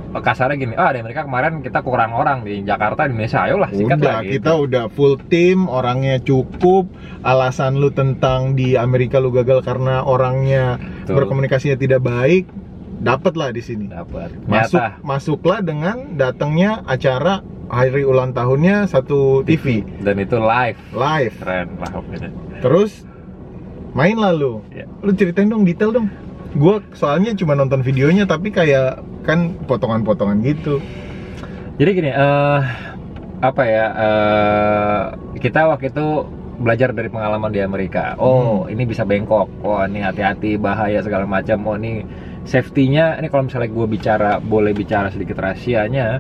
[0.10, 3.98] kasarnya gini ah di Amerika kemarin kita kurang orang di Jakarta di Indonesia ayolah sikat
[4.02, 4.32] Udah, lah gitu.
[4.41, 6.89] kita udah full tim, orangnya cukup.
[7.22, 11.22] Alasan lu tentang di Amerika lu gagal karena orangnya Betul.
[11.22, 12.50] berkomunikasinya tidak baik,
[13.00, 13.86] dapet lah di sini.
[13.88, 15.04] dapat Masuk, Nyata.
[15.06, 21.34] masuklah dengan datangnya acara hari ulang tahunnya satu TV dan itu live live.
[21.38, 23.06] keren lah pokoknya Terus
[23.93, 24.65] main lah lu.
[24.74, 24.86] Iya.
[25.06, 26.08] Lu ceritain dong detail dong.
[26.58, 30.82] Gua soalnya cuma nonton videonya tapi kayak kan potongan-potongan gitu.
[31.78, 32.62] jadi gini eh
[33.40, 35.02] apa ya eh
[35.38, 36.28] kita waktu itu
[36.60, 38.74] belajar dari pengalaman di Amerika oh Hmm.
[38.74, 42.04] ini bisa bengkok oh ini hati-hati bahaya segala macam oh ini
[42.44, 46.20] safety-nya ini kalau misalnya gue bicara boleh bicara sedikit rahasianya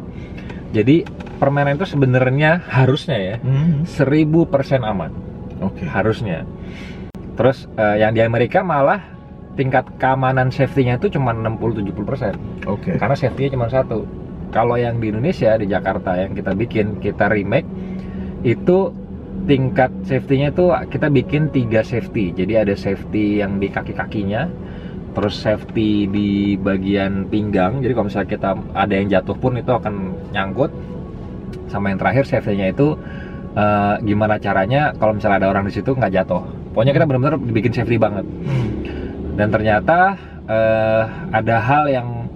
[0.71, 1.03] jadi
[1.35, 3.83] permainan itu sebenarnya harusnya ya Hmm.
[3.83, 4.47] 1000%
[4.79, 5.11] aman
[5.59, 5.83] Oke.
[5.83, 6.47] harusnya
[7.35, 9.03] terus eh, yang di Amerika malah
[9.59, 12.95] tingkat keamanan safety-nya itu cuma 60-70% Oke.
[12.95, 14.07] karena safety-nya cuma satu.
[14.55, 17.67] Kalau yang di Indonesia di Jakarta yang kita bikin kita remake
[18.47, 18.95] itu
[19.45, 22.31] tingkat safety-nya itu kita bikin tiga safety.
[22.33, 24.47] Jadi ada safety yang di kaki-kakinya,
[25.13, 27.83] terus safety di bagian pinggang.
[27.83, 29.93] Jadi kalau misalnya kita ada yang jatuh pun itu akan
[30.33, 30.71] nyangkut.
[31.69, 32.97] Sama yang terakhir safety-nya itu
[33.53, 36.41] eh, gimana caranya kalau misalnya ada orang di situ nggak jatuh.
[36.73, 38.25] Pokoknya kita benar-benar bikin safety banget.
[38.25, 38.68] Hmm.
[39.39, 40.19] Dan ternyata
[40.51, 42.27] eh, ada hal yang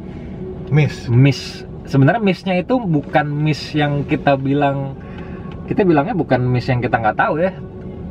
[0.72, 1.06] Miss.
[1.06, 1.68] miss.
[1.84, 4.96] Sebenarnya missnya itu bukan miss yang kita bilang
[5.68, 7.52] kita bilangnya bukan miss yang kita nggak tahu ya.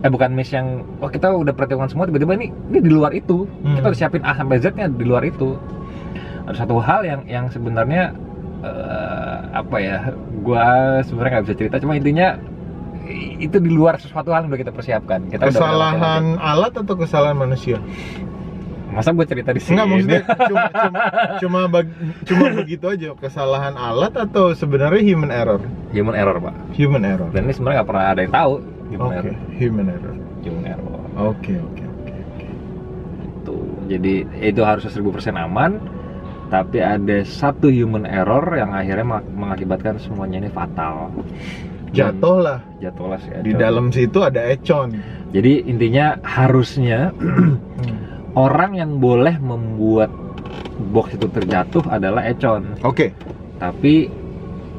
[0.05, 3.49] Eh bukan miss yang wah kita udah perhitungan semua tiba-tiba ini ini di luar itu.
[3.65, 3.81] Hmm.
[3.81, 5.57] kita udah siapin A sampai Z nya di luar itu.
[6.47, 8.13] Ada satu hal yang yang sebenarnya
[8.63, 10.13] eh, apa ya
[10.45, 11.77] gua sebenarnya nggak bisa cerita.
[11.81, 12.37] Cuma intinya
[13.43, 15.27] itu di luar sesuatu hal yang udah kita persiapkan.
[15.27, 17.83] Kita udah- Kesalahan alat atau kesalahan manusia?
[18.93, 21.01] Masa gue cerita di sini Enggak maksudnya cuma cuma
[21.39, 25.61] cuma, bag- cuma begitu aja kesalahan alat atau sebenarnya human error?
[25.91, 27.29] human error pak Human error.
[27.29, 28.53] dan ini sebenarnya nggak pernah ada yang tahu
[28.89, 30.15] human Oke, error human error.
[30.41, 32.15] human error Oke, oke, oke.
[32.15, 32.47] oke.
[33.43, 35.03] Tuh, jadi itu harus 1000%
[35.35, 35.77] aman
[36.49, 41.09] tapi ada satu human error yang akhirnya mengakibatkan semuanya ini fatal
[41.91, 42.59] Jatuh lah.
[42.79, 43.57] jatuhlah si Di Econ.
[43.59, 44.97] dalam situ ada econ.
[45.29, 47.13] jadi intinya harusnya
[47.73, 48.02] Hmm.
[48.35, 50.11] Orang yang boleh membuat
[50.91, 53.13] box itu terjatuh adalah Econ Oke.
[53.57, 54.09] tapi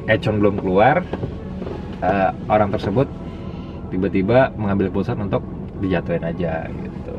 [0.04, 1.02] Econ belum keluar
[2.00, 3.06] eh, orang tersebut
[3.88, 5.42] tiba-tiba mengambil keputusan untuk
[5.78, 7.14] dijatuhin aja gitu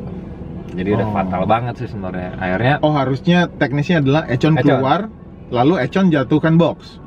[0.76, 1.14] jadi udah Oh.
[1.14, 4.76] fatal banget sih sebenarnya akhirnya Oh, harusnya teknisnya adalah econ Econ.
[4.76, 5.00] keluar
[5.48, 6.98] lalu econ jatuhkan box.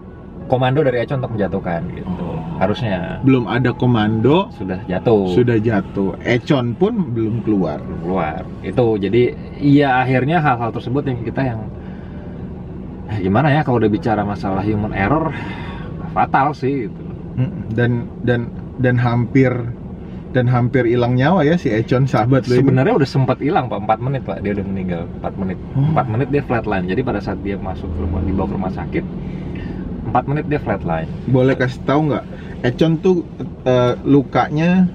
[0.49, 2.11] Komando dari Econ untuk menjatuhkan gitu.
[2.59, 3.21] Harusnya.
[3.23, 5.31] Belum ada komando, sudah jatuh.
[5.31, 6.17] Sudah jatuh.
[6.25, 7.79] Econ pun belum keluar.
[7.79, 8.41] belum keluar.
[8.65, 11.61] Itu jadi iya akhirnya hal-hal tersebut yang kita yang
[13.13, 15.31] eh, gimana ya kalau udah bicara masalah human error
[16.11, 17.03] fatal sih gitu.
[17.39, 17.91] Mm, Dan
[18.27, 18.41] dan
[18.81, 19.53] dan hampir
[20.29, 23.81] dan hampir hilang nyawa ya si Econ sahabat lu sebenarnya udah sempat hilang pak.
[23.81, 24.43] 4 menit pak.
[24.43, 25.01] Dia udah meninggal.
[25.23, 25.57] 4 menit.
[25.79, 25.95] Oh.
[25.95, 26.85] 4 menit dia flatline.
[26.85, 29.05] Jadi pada saat dia masuk ke rumah dibawa ke rumah sakit
[30.09, 32.25] 4 menit dia flatline Boleh kasih tahu nggak
[32.65, 33.23] Econ tuh
[33.63, 34.89] eh, lukanya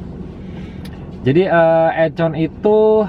[1.24, 3.08] Jadi eh, Econ itu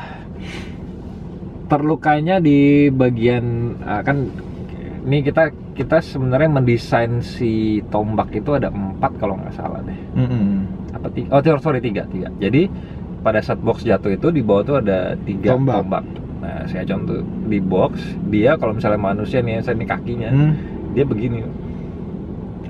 [1.65, 4.18] terlukanya di bagian eh, kan
[5.06, 10.00] ini kita kita sebenarnya mendesain si tombak itu ada empat kalau nggak salah deh.
[10.18, 10.65] mm-mm.
[10.96, 11.30] Apa tiga?
[11.36, 12.32] Oh sorry tiga tiga.
[12.39, 12.72] Jadi
[13.22, 15.76] pada saat box jatuh itu di bawah tuh ada tiga Tombak.
[15.84, 16.06] tombak.
[16.41, 18.00] Nah si Econ tuh di box
[18.32, 20.54] dia kalau misalnya manusia nih saya ini kakinya Hmm,
[20.96, 21.44] dia begini.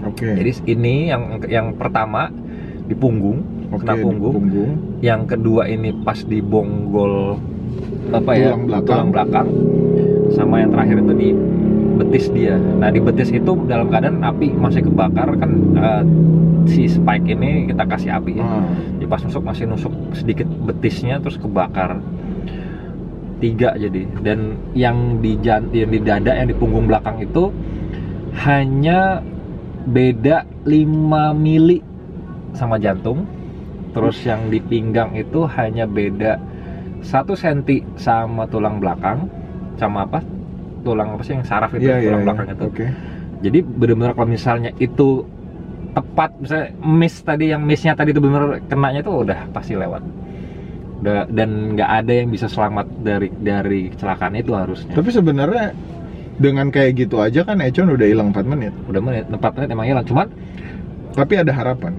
[0.05, 0.29] Oke.
[0.31, 2.29] Jadi ini yang yang pertama
[2.85, 4.33] di punggung, Oke, kena di punggung.
[4.37, 4.71] punggung.
[5.01, 7.37] Yang kedua ini pas di bonggol
[8.11, 8.53] apa ya?
[8.53, 8.85] Tulang belakang.
[8.87, 9.47] tulang belakang.
[10.31, 11.29] Sama yang terakhir itu di
[11.95, 12.55] betis dia.
[12.55, 16.03] Nah, di betis itu dalam keadaan api masih kebakar kan eh,
[16.65, 18.43] si spike ini kita kasih api ya.
[18.43, 21.97] Ah, Jadi pas nusuk masih nusuk sedikit betisnya terus kebakar.
[23.35, 27.51] Tiga jadi dan yang di jan- yang di dada yang di punggung belakang itu
[28.41, 29.19] hanya
[29.85, 31.79] beda 5 mili
[32.57, 33.25] sama jantung.
[33.95, 36.35] Terus yang di pinggang itu hanya beda
[36.99, 39.29] 1 senti sama tulang belakang
[39.79, 40.19] sama apa?
[40.83, 42.27] Tulang apa sih yang saraf itu iya, tulang iya.
[42.27, 42.65] belakang itu.
[42.67, 42.85] Oke.
[43.45, 45.23] Jadi benar-benar kalau misalnya itu
[45.95, 50.03] tepat misalnya miss tadi yang missnya tadi itu benar kenanya itu udah pasti lewat.
[50.95, 54.91] Udah, dan nggak ada yang bisa selamat dari dari kecelakaan itu harusnya.
[54.95, 55.71] Tapi sebenarnya
[56.35, 58.73] dengan kayak gitu aja kan Econ udah hilang 4 menit.
[58.87, 60.05] Udah menit, 4 menit emang hilang.
[60.05, 60.27] Cuman
[61.15, 61.95] Tapi ada harapan.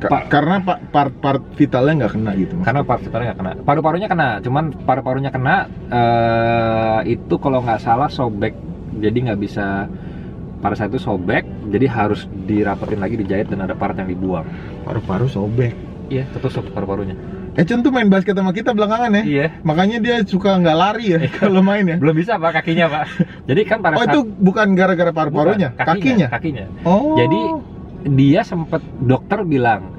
[0.00, 2.54] Ka- Pak- karena pa- part-part vitalnya nggak kena gitu.
[2.64, 3.52] karena paru-parunya nggak kena.
[3.64, 5.54] Paru-parunya kena, cuman paru-parunya kena
[5.92, 8.56] eh, itu kalau nggak salah sobek.
[9.00, 9.88] Jadi nggak bisa
[10.60, 14.44] pada saat itu sobek, jadi harus dirapetin lagi, dijahit dan ada part yang dibuang.
[14.84, 15.72] paru-paru sobek.
[16.12, 17.16] Iya, ketusuk paru-parunya.
[17.58, 19.22] Econ tuh main basket sama kita belakangan ya.
[19.26, 19.46] Iya.
[19.66, 21.96] Makanya dia suka nggak lari ya kalau main ya.
[21.98, 23.04] Belum bisa pak kakinya pak.
[23.50, 26.26] Jadi kan pada Oh saat itu bukan gara-gara paru-parunya, Bukan, kakinya.
[26.30, 26.64] kakinya.
[26.86, 27.18] Oh.
[27.18, 27.40] Jadi
[28.22, 29.92] dia sempat dokter bilang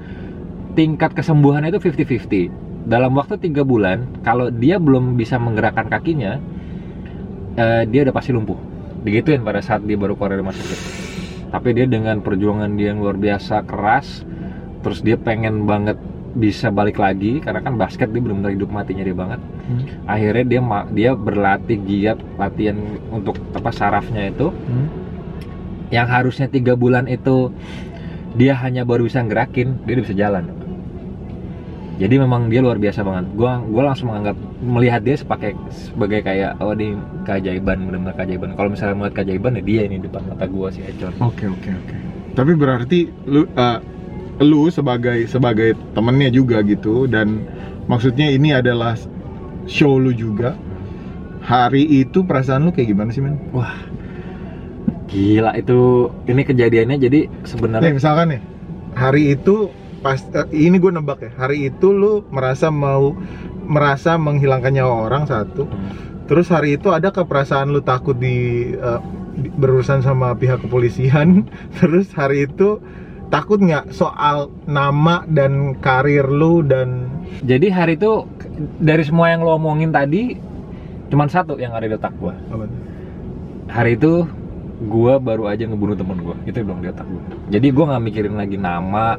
[0.74, 2.88] tingkat kesembuhannya itu 50-50.
[2.88, 6.40] Dalam waktu tiga bulan, kalau dia belum bisa menggerakkan kakinya,
[7.60, 8.58] eh, dia udah pasti lumpuh.
[9.04, 10.80] Digituin pada saat dia baru keluar dari rumah sakit.
[11.52, 14.24] Tapi dia dengan perjuangan dia yang luar biasa keras,
[14.82, 16.00] terus dia pengen banget
[16.32, 19.40] bisa balik lagi karena kan basket dia benar-benar hidup matinya dia banget.
[19.42, 19.84] Hmm.
[20.08, 20.62] Akhirnya dia
[20.96, 22.78] dia berlatih giat latihan
[23.12, 24.88] untuk apa sarafnya itu Hmm.
[25.92, 27.52] yang harusnya tiga bulan itu
[28.40, 30.46] dia hanya baru bisa gerakin dia udah bisa jalan
[32.00, 36.58] jadi memang dia luar biasa banget gua gua langsung menganggap melihat dia sebagai sebagai kayak
[36.58, 36.96] oh ini
[37.28, 41.12] keajaiban benar-benar keajaiban kalau misalnya melihat keajaiban ya dia ini depan mata gua si Econ
[41.20, 41.96] Oke oke oke.
[42.32, 43.78] Tapi berarti lu eh,
[44.40, 47.44] lu sebagai sebagai temennya juga gitu dan
[47.92, 48.96] maksudnya ini adalah
[49.68, 50.56] show lu juga.
[51.42, 53.42] Hari itu perasaan lu kayak gimana sih men?
[53.50, 53.74] wah
[55.12, 58.42] gila itu ini kejadiannya jadi Nih sebenarnya misalkan nih
[58.96, 59.70] hari itu
[60.02, 63.14] pas eh, ini gue nebak ya hari itu lu merasa mau
[63.68, 65.92] merasa menghilangkan nyawa orang satu Hmm.
[66.30, 69.00] terus hari itu ada keperasaan lu takut di, eh,
[69.36, 71.44] di- berurusan sama pihak kepolisian
[71.78, 72.80] terus hari itu
[73.32, 77.08] takut nggak soal nama dan karir lu dan
[77.42, 78.28] jadi hari itu
[78.78, 80.36] dari semua yang lo omongin tadi
[81.08, 82.36] cuman satu yang ada di otak gua.
[82.52, 82.68] Apa
[83.72, 84.28] hari itu
[84.84, 86.36] gua baru aja ngebunuh temen gua.
[86.44, 87.24] Itu dong di otak gua.
[87.48, 89.16] Jadi gua nggak mikirin lagi nama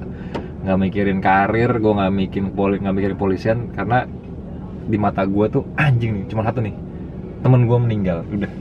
[0.63, 4.05] nggak mikirin karir gua nggak mikirin poli nggak mikirin polisian karena
[4.87, 6.77] di mata gua tuh anjing nih cuma satu nih.
[7.41, 8.53] Temen gua meninggal udah.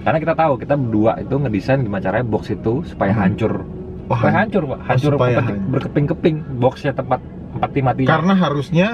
[0.00, 3.22] Karena kita tahu kita berdua itu ngedesain gimana caranya box itu supaya Hmm.
[3.26, 3.66] hancur
[4.10, 4.78] Oh, han- hancur pak.
[4.84, 5.70] hancur berkeping- hancur.
[5.70, 7.20] berkeping-keping boxnya tempat
[7.50, 8.88] tempat mati karena harusnya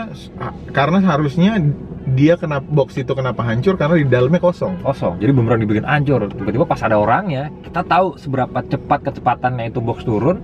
[0.71, 1.61] karena harusnya
[2.07, 3.75] dia kena box itu kenapa hancur?
[3.75, 4.79] Karena di dalamnya kosong.
[4.81, 5.19] Kosong.
[5.19, 6.29] Jadi beneran dibikin hancur.
[6.29, 10.39] Tiba-tiba pas ada orangnya kita tahu seberapa cepat kecepatannya itu box turun.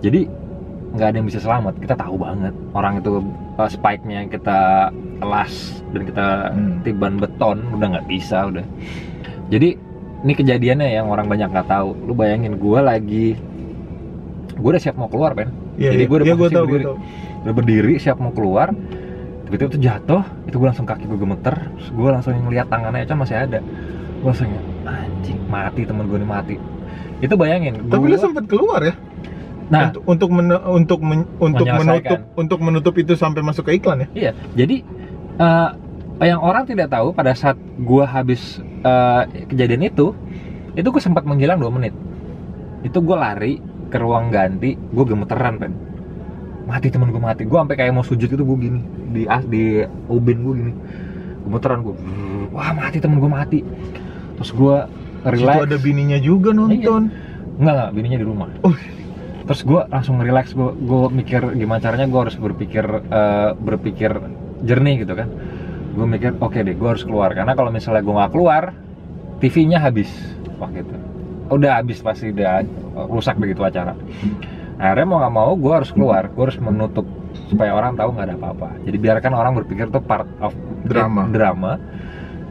[0.00, 0.28] Jadi
[0.94, 1.80] nggak ada yang bisa selamat.
[1.80, 2.54] Kita tahu banget.
[2.70, 3.24] Orang itu
[3.56, 5.52] uh, spike-nya yang kita elas
[5.90, 6.78] dan kita Hmm.
[6.80, 8.64] tiban beton udah nggak bisa udah.
[9.48, 9.74] Jadi
[10.22, 11.92] ini kejadiannya yang orang banyak nggak tahu.
[12.04, 13.34] Lu bayangin gua lagi
[14.54, 16.08] gue udah siap mau keluar kan Iya, Jadi iya.
[16.08, 16.84] gua udah Iya, gua posisi berdiri.
[16.84, 16.96] tahu.
[17.42, 18.68] udah berdiri siap mau keluar.
[19.44, 21.54] Tiba-tiba tuh jatuh itu gue langsung kaki gue gemeter.
[21.90, 23.58] Gue langsung ngeliat tangannya Ecan masih ada.
[24.16, 24.48] Gue langsung
[24.84, 26.56] anjing mati temen gue nih mati.
[27.18, 28.94] Itu bayangin tapi lu sempat keluar ya?
[29.66, 29.90] Nah.
[29.90, 34.08] Untuk untuk men- untuk men- untuk menutup untuk menutup itu sampai masuk ke iklan ya?
[34.14, 34.30] Iya.
[34.54, 34.76] Jadi
[35.36, 35.70] eh,
[36.22, 38.40] yang orang tidak tahu pada saat gue habis
[38.80, 40.14] eh, kejadian itu
[40.72, 41.92] itu gue sempat menghilang dua menit.
[42.80, 43.58] Itu gue lari
[43.94, 45.72] ke ruang ganti gue gemeteran kan
[46.64, 47.42] mati temen gue mati.
[47.44, 48.80] Gue sampai kayak mau sujud itu gue gini.
[49.14, 50.72] Di as di ubin gue gini.
[51.44, 51.94] Gemeteran gue
[52.50, 53.60] wah mati temen gue mati.
[54.40, 54.76] Terus gue
[55.24, 55.56] Situ relax.
[55.68, 57.12] ada bininya juga nonton.
[57.60, 57.90] Enggak enggak.
[57.94, 58.48] Bininya di rumah.
[58.64, 58.74] Oh.
[59.44, 60.56] terus gue langsung relax.
[60.56, 64.10] Gue gue mikir gimana caranya gue harus berpikir eh, berpikir
[64.64, 65.28] jernih gitu kan.
[65.94, 67.30] Gue mikir oke deh gue harus keluar.
[67.36, 68.72] Karena kalau misalnya gue nggak keluar
[69.44, 70.08] TV-nya habis.
[70.56, 71.13] Waktu itu
[71.48, 72.64] udah habis pasti udah
[73.06, 73.92] rusak begitu acara.
[74.74, 76.26] Akhirnya mau nggak mau gue harus keluar.
[76.28, 77.06] Gue harus menutup
[77.46, 78.68] supaya orang tahu nggak ada apa-apa.
[78.82, 80.54] Jadi biarkan orang berpikir tuh part of
[80.84, 81.28] Drama.
[81.28, 81.72] drama.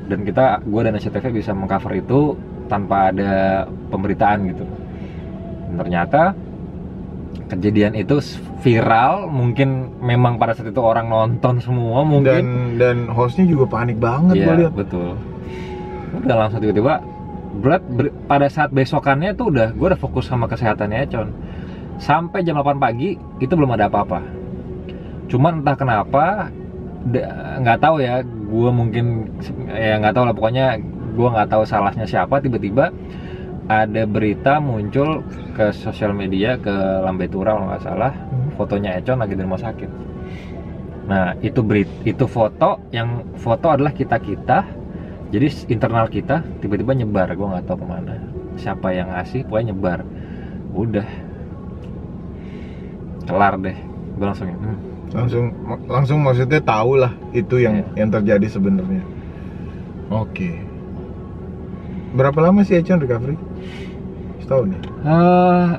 [0.03, 2.35] Dan kita gue dan SCTV bisa mengcover itu
[2.67, 4.65] tanpa ada pemberitaan gitu.
[5.69, 6.21] Dan ternyata
[7.47, 8.19] kejadian itu
[8.59, 9.27] viral.
[9.27, 12.43] Mungkin memang pada saat itu orang nonton semua dan mungkin.
[12.75, 14.73] Dan hostnya juga panik banget Iya, gue lihat.
[14.75, 15.13] betul.
[16.13, 17.01] Udah langsung tiba-tiba
[17.59, 21.29] berat ber- pada saat besokannya tuh udah gue udah fokus sama kesehatannya Con.
[22.01, 24.25] Sampai jam 8 pagi itu belum ada apa-apa.
[25.29, 26.49] Cuman entah kenapa
[27.59, 29.27] nggak tahu ya gue mungkin
[29.69, 30.65] ya nggak tahu lah pokoknya
[31.13, 32.95] gue nggak tahu salahnya siapa tiba-tiba
[33.67, 35.23] ada berita muncul
[35.55, 36.71] ke sosial media ke
[37.03, 38.13] Lambe Tura kalau nggak salah
[38.55, 39.89] fotonya Econ lagi di rumah sakit.
[41.07, 44.63] Nah itu berit itu foto yang foto adalah kita kita
[45.33, 48.13] jadi internal kita tiba-tiba nyebar gue nggak tahu ke mana.
[48.53, 49.99] Siapa yang ngasih pokoknya nyebar.
[50.77, 51.09] Udah.
[53.25, 53.73] Kelar deh.
[54.13, 54.77] Gue langsung hmm,
[55.09, 55.45] langsung
[55.89, 58.05] langsung maksudnya tahu lah itu yang Iya.
[58.05, 59.01] yang terjadi sebenarnya.
[60.13, 60.53] Oke.
[62.13, 63.33] Berapa lama sih Econ recovery?
[64.37, 64.79] Setahun ya?
[65.01, 65.69] Eh,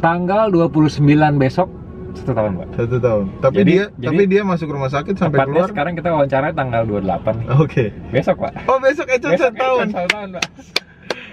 [0.00, 1.68] tanggal 29 besok
[2.14, 3.24] satu tahun pak satu tahun.
[3.40, 5.68] Tapi Jadi- dia jadi- tapi dia masuk rumah sakit sampai keluar?
[5.68, 7.46] sekarang kita wawancara tanggal 28 nih.
[7.56, 7.84] oke.
[8.10, 8.52] Besok pak.
[8.66, 9.86] Oh besok besok satu tahun.
[9.90, 10.46] satu tahun pak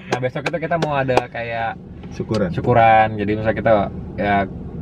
[0.09, 1.77] nah besok itu kita mau ada kayak
[2.11, 2.49] syukuran.
[2.49, 3.07] syukuran.
[3.13, 3.73] Jadi misalnya kita
[4.15, 4.35] ya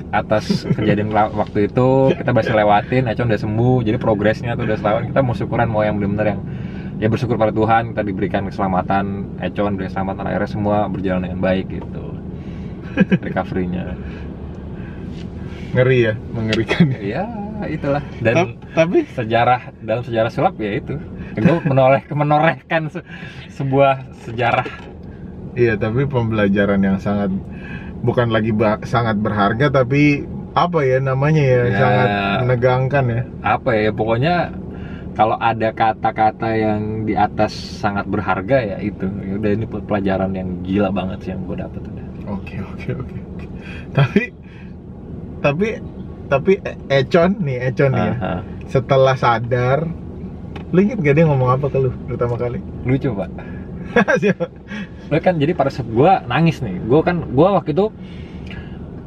[0.08, 3.78] atas kejadian waktu itu kita berhasil lewatin Econ udah sembuh.
[3.84, 5.04] Jadi progresnya tuh udah setahun.
[5.06, 6.42] Kita mau syukuran mau yang benar-benar yang
[6.98, 9.36] ya bersyukur pada Tuhan kita diberikan keselamatan.
[9.44, 12.06] Econ diberi keselamatan akhirnya semua berjalan dengan baik gitu.
[13.28, 14.00] Recovery-nya
[15.76, 16.86] ngeri ya mengerikan.
[16.98, 17.24] Ya
[17.68, 18.04] itulah.
[18.22, 19.00] Dan Tap- tapi?
[19.18, 20.96] sejarah dalam sejarah sulap ya itu.
[21.36, 23.06] Itu menoleh menorehkan se-
[23.58, 24.68] sebuah sejarah.
[25.58, 27.34] Iya tapi pembelajaran yang sangat
[28.06, 30.22] bukan lagi ba- sangat berharga tapi
[30.54, 31.78] apa ya namanya ya, Ya.
[31.82, 32.10] sangat
[32.46, 33.22] menegangkan ya.
[33.42, 34.36] Apa ya pokoknya
[35.18, 39.10] kalau ada kata-kata yang di atas sangat berharga ya itu.
[39.26, 42.06] Ya udah ini pelajaran yang gila banget sih yang gue dapet udah.
[42.38, 43.46] Oke oke oke oke.
[43.98, 44.22] Tapi
[45.40, 45.80] tapi
[46.28, 46.60] tapi
[46.92, 48.16] Econ nih Econ nih ya.
[48.68, 49.88] Setelah sadar,
[50.72, 52.60] lu inget gak dia ngomong apa ke lu pertama kali?
[52.84, 53.30] lucu pak
[54.22, 54.52] Siapa?
[55.08, 57.88] Lu kan jadi pada saat gue nangis nih gue kan gue waktu itu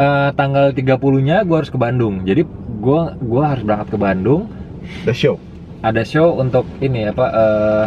[0.01, 2.49] eh, tanggal 30 nya gue harus ke Bandung jadi
[2.81, 4.49] gue gua harus berangkat ke Bandung
[5.05, 5.37] The show.
[5.85, 7.87] ada show untuk ini apa eh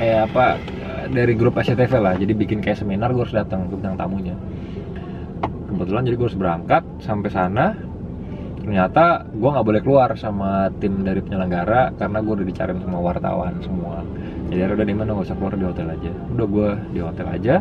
[0.00, 0.60] eh apa
[1.08, 4.36] dari grup SCTV lah jadi bikin kayak seminar gue harus datang bintang tamunya
[5.80, 7.66] kebetulan jadi gue harus berangkat sampai sana.
[8.60, 13.56] Ternyata gue nggak boleh keluar sama tim dari penyelenggara karena gue udah dicariin sama wartawan
[13.64, 14.04] semua.
[14.52, 15.16] Jadi udah di mana?
[15.16, 16.12] Nggak usah keluar di hotel aja.
[16.36, 17.54] Udah gue di hotel aja.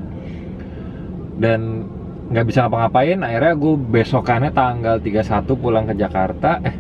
[1.40, 1.88] Dan
[2.28, 3.24] nggak bisa ngapa-ngapain.
[3.24, 6.60] Akhirnya gue besokannya tanggal 31 pulang ke Jakarta.
[6.68, 6.76] Eh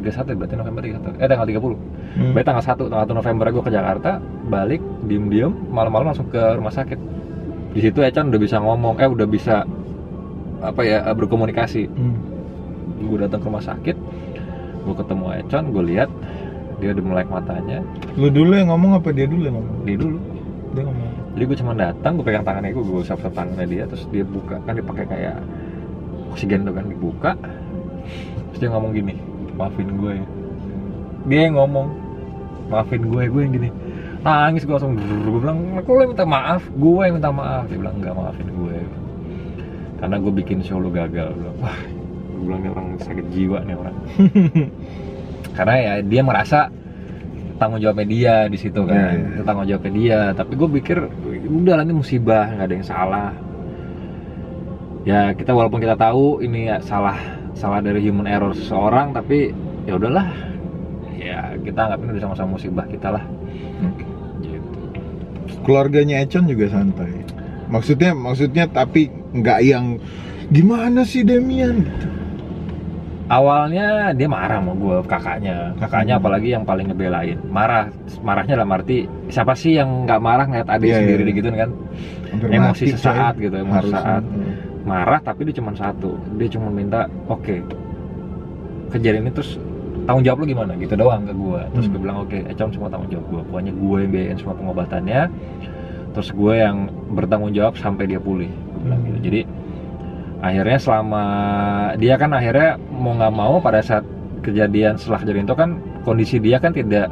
[0.00, 0.36] 31 ya?
[0.40, 2.32] Berarti November 31 eh tanggal 30 Hmm.
[2.32, 4.10] Berarti tanggal 1, tanggal 1 November gue ke Jakarta,
[4.48, 6.98] balik, diem-diem, malam-malam langsung ke rumah sakit.
[7.76, 9.68] Di situ Echan udah bisa ngomong, eh udah bisa
[10.62, 11.86] apa ya berkomunikasi.
[11.90, 12.18] Hmm.
[12.98, 13.96] Gue datang ke rumah sakit,
[14.82, 16.10] gue ketemu Echan, gue lihat
[16.78, 17.82] dia udah melek matanya,
[18.14, 19.76] Lu dulu yang ngomong apa dia dulu yang ngomong?
[19.82, 20.18] dia dulu.
[20.74, 21.10] Dia ngomong.
[21.34, 24.58] Jadi gue cuma datang, gue pegang tangannya gue, gue usap tangannya dia, terus dia buka
[24.62, 25.36] kan dipakai kayak
[26.34, 27.32] oksigen tuh kan dibuka,
[28.50, 29.14] terus dia ngomong gini,
[29.54, 30.26] maafin gue ya.
[31.28, 31.86] Dia yang ngomong,
[32.70, 33.70] maafin gue, gue yang gini.
[34.22, 36.62] Nangis gue langsung, gue bilang, kok lo minta maaf?
[36.74, 37.64] Gue yang minta maaf.
[37.70, 38.77] Dia bilang, enggak maafin gue.
[39.98, 41.34] Karena gue bikin show lo gagal.
[41.34, 41.78] Gue bilang, wah,
[42.30, 43.96] gue bilang ini orang sakit jiwa nih orang.
[45.58, 46.70] Karena ya dia merasa
[47.58, 49.28] tanggung jawabnya dia di situ kan, Iya, iya.
[49.34, 50.20] Itu tanggung jawabnya dia.
[50.38, 50.98] Tapi gue pikir
[51.50, 53.30] udah lah ini musibah, nggak ada yang salah.
[55.02, 57.18] Ya kita walaupun kita tahu ini ya salah
[57.58, 59.50] salah dari human error seseorang, tapi
[59.90, 60.30] ya udahlah.
[61.18, 63.24] Ya kita anggap ini udah sama-sama musibah kita lah.
[63.82, 64.06] Oke.
[64.46, 64.68] Gitu.
[65.66, 67.27] Keluarganya Econ juga santai.
[67.68, 70.00] Maksudnya maksudnya tapi nggak yang
[70.48, 72.08] gimana sih Demian gitu.
[73.28, 76.22] Awalnya dia marah sama gue kakaknya, kakaknya Hmm.
[76.24, 77.36] apalagi yang paling ngebelain.
[77.46, 81.28] Marah, marahnya dalam arti siapa sih yang nggak marah ngeliat adik Iya, sendiri iya.
[81.28, 81.70] digituin kan?
[82.26, 83.42] Hampir Emosi mati, sesaat coy.
[83.42, 84.00] gitu, emosi Harusnya.
[84.00, 84.24] sesaat.
[84.80, 87.60] marah tapi dia cuma satu dia cuma minta oke
[88.88, 89.60] kejadian ini terus
[90.02, 91.92] tanggung jawab lu gimana gitu doang ke gue terus Hmm.
[91.92, 95.20] gue bilang oke Econ semua tanggung jawab gue pokoknya gue yang biayain semua pengobatannya
[96.16, 99.08] terus gue yang bertanggung jawab sampai dia pulih gue bilang Hmm.
[99.12, 99.40] gitu jadi
[100.38, 101.24] akhirnya selama
[101.98, 104.06] dia kan akhirnya mau nggak mau pada saat
[104.46, 105.70] kejadian setelah kejadian itu kan
[106.06, 107.10] kondisi dia kan tidak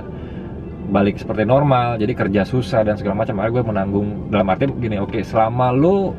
[0.86, 3.42] balik seperti normal jadi kerja susah dan segala macam.
[3.42, 6.14] Akhirnya gue menanggung dalam arti gini oke selama lu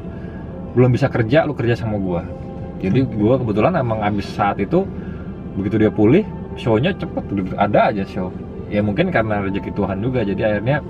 [0.75, 2.21] belum bisa kerja lu kerja sama gue
[2.83, 4.85] jadi gue kebetulan emang abis saat itu
[5.57, 6.21] begitu dia pulih
[6.59, 7.23] shownya cepet
[7.57, 8.29] ada aja show.
[8.67, 10.83] Ya mungkin karena rezeki Tuhan juga jadi akhirnya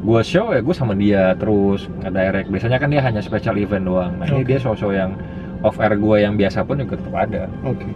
[0.00, 4.12] gue show ya gue sama dia terus direct biasanya kan dia hanya special event doang
[4.16, 4.48] nah ini Oke.
[4.48, 5.12] dia show-show yang
[5.60, 7.88] off air gue yang biasa pun juga tetap ada Oke.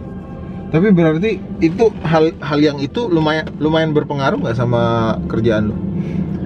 [0.65, 5.77] Tapi berarti itu hal hal yang itu lumayan lumayan berpengaruh nggak sama kerjaan lu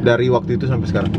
[0.05, 1.11] dari waktu itu sampai sekarang?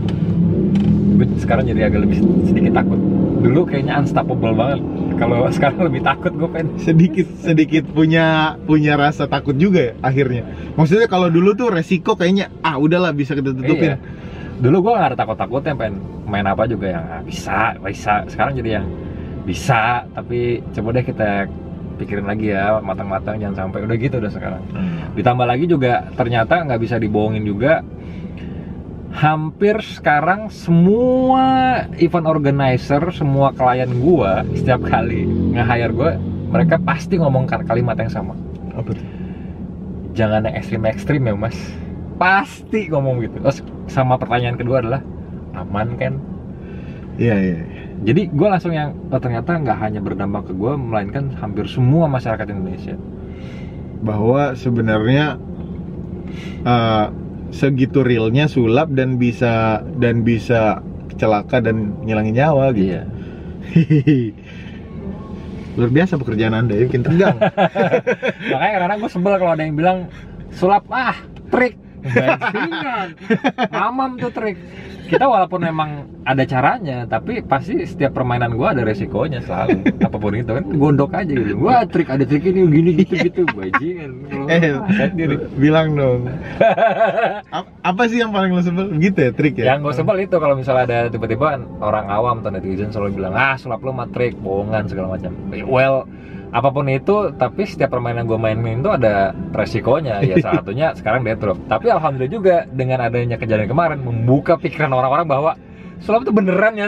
[1.21, 2.97] gue sekarang jadi agak lebih sedikit takut
[3.41, 4.81] dulu kayaknya unstoppable banget
[5.21, 10.49] kalau sekarang lebih takut gue pengen Sedikit sedikit punya punya rasa takut juga ya akhirnya.
[10.81, 13.97] Maksudnya kalau dulu tuh resiko kayaknya ah udahlah bisa kita tutupin.
[13.97, 14.30] Iya.
[14.61, 15.97] Dulu gue gak ada takut-takutnya pengen
[16.29, 18.25] main apa juga yang ah, bisa bisa.
[18.29, 18.87] Sekarang jadi yang
[19.49, 21.49] bisa tapi coba deh kita
[21.97, 24.63] pikirin lagi ya matang-matang jangan sampai udah gitu udah sekarang.
[25.17, 27.83] Ditambah lagi juga ternyata nggak bisa dibohongin juga
[29.11, 36.15] hampir sekarang semua event organizer semua klien gua setiap kali nge-hire gua
[36.55, 38.39] mereka pasti ngomongkan kalimat yang sama.
[38.71, 39.21] Apa tuh?
[40.15, 41.57] jangan yang ekstrim-ekstrim ya mas
[42.21, 45.01] pasti ngomong gitu terus sama pertanyaan kedua adalah
[45.57, 46.15] aman kan
[47.21, 47.59] Iya iya.
[47.65, 47.83] iya.
[48.05, 52.47] jadi gue langsung yang oh, ternyata nggak hanya berdampak ke gue melainkan hampir semua masyarakat
[52.53, 52.97] Indonesia
[54.01, 55.37] Bahwa sebenarnya
[56.65, 57.07] eh,
[57.53, 60.81] segitu realnya sulap dan bisa dan bisa
[61.21, 62.95] celaka dan ngilangin nyawa gitu.
[62.95, 63.03] iya
[65.79, 67.39] Luar biasa pekerjaan anda ya, bikin tegang.
[68.53, 69.99] makanya karena gue sebel kalau ada yang bilang
[70.51, 71.15] sulap ah
[71.53, 73.09] trik bajingan.
[73.71, 74.57] Mamam tuh trik.
[75.11, 79.83] Kita walaupun memang ada caranya tapi pasti setiap permainan gue ada resikonya selalu.
[80.07, 81.59] Apa pun itu kan gondok aja gitu.
[81.59, 83.43] Wah trik ada trik ini gini gitu gitu.
[83.51, 84.11] Bajingan.
[84.47, 86.31] Eh, sendiri bilang dong.
[87.51, 88.87] Ap- apa sih yang paling lo sebel?
[89.03, 89.75] Gitu ya trik ya?
[89.75, 93.59] yang gue sebel itu kalau misalnya ada tiba-tiba orang awam atau netizen selalu bilang ah
[93.59, 95.35] sulap lu mah trik bohongan segala macam.
[95.67, 96.07] Well
[96.51, 100.19] apa pun itu tapi setiap permainan gue mainin itu ada resikonya.
[100.23, 104.91] Ya salah satunya sekarang dead drop tapi alhamdulillah juga dengan adanya kejadian kemarin membuka pikiran
[104.91, 105.53] orang-orang bahwa
[106.01, 106.87] sulap itu beneran ya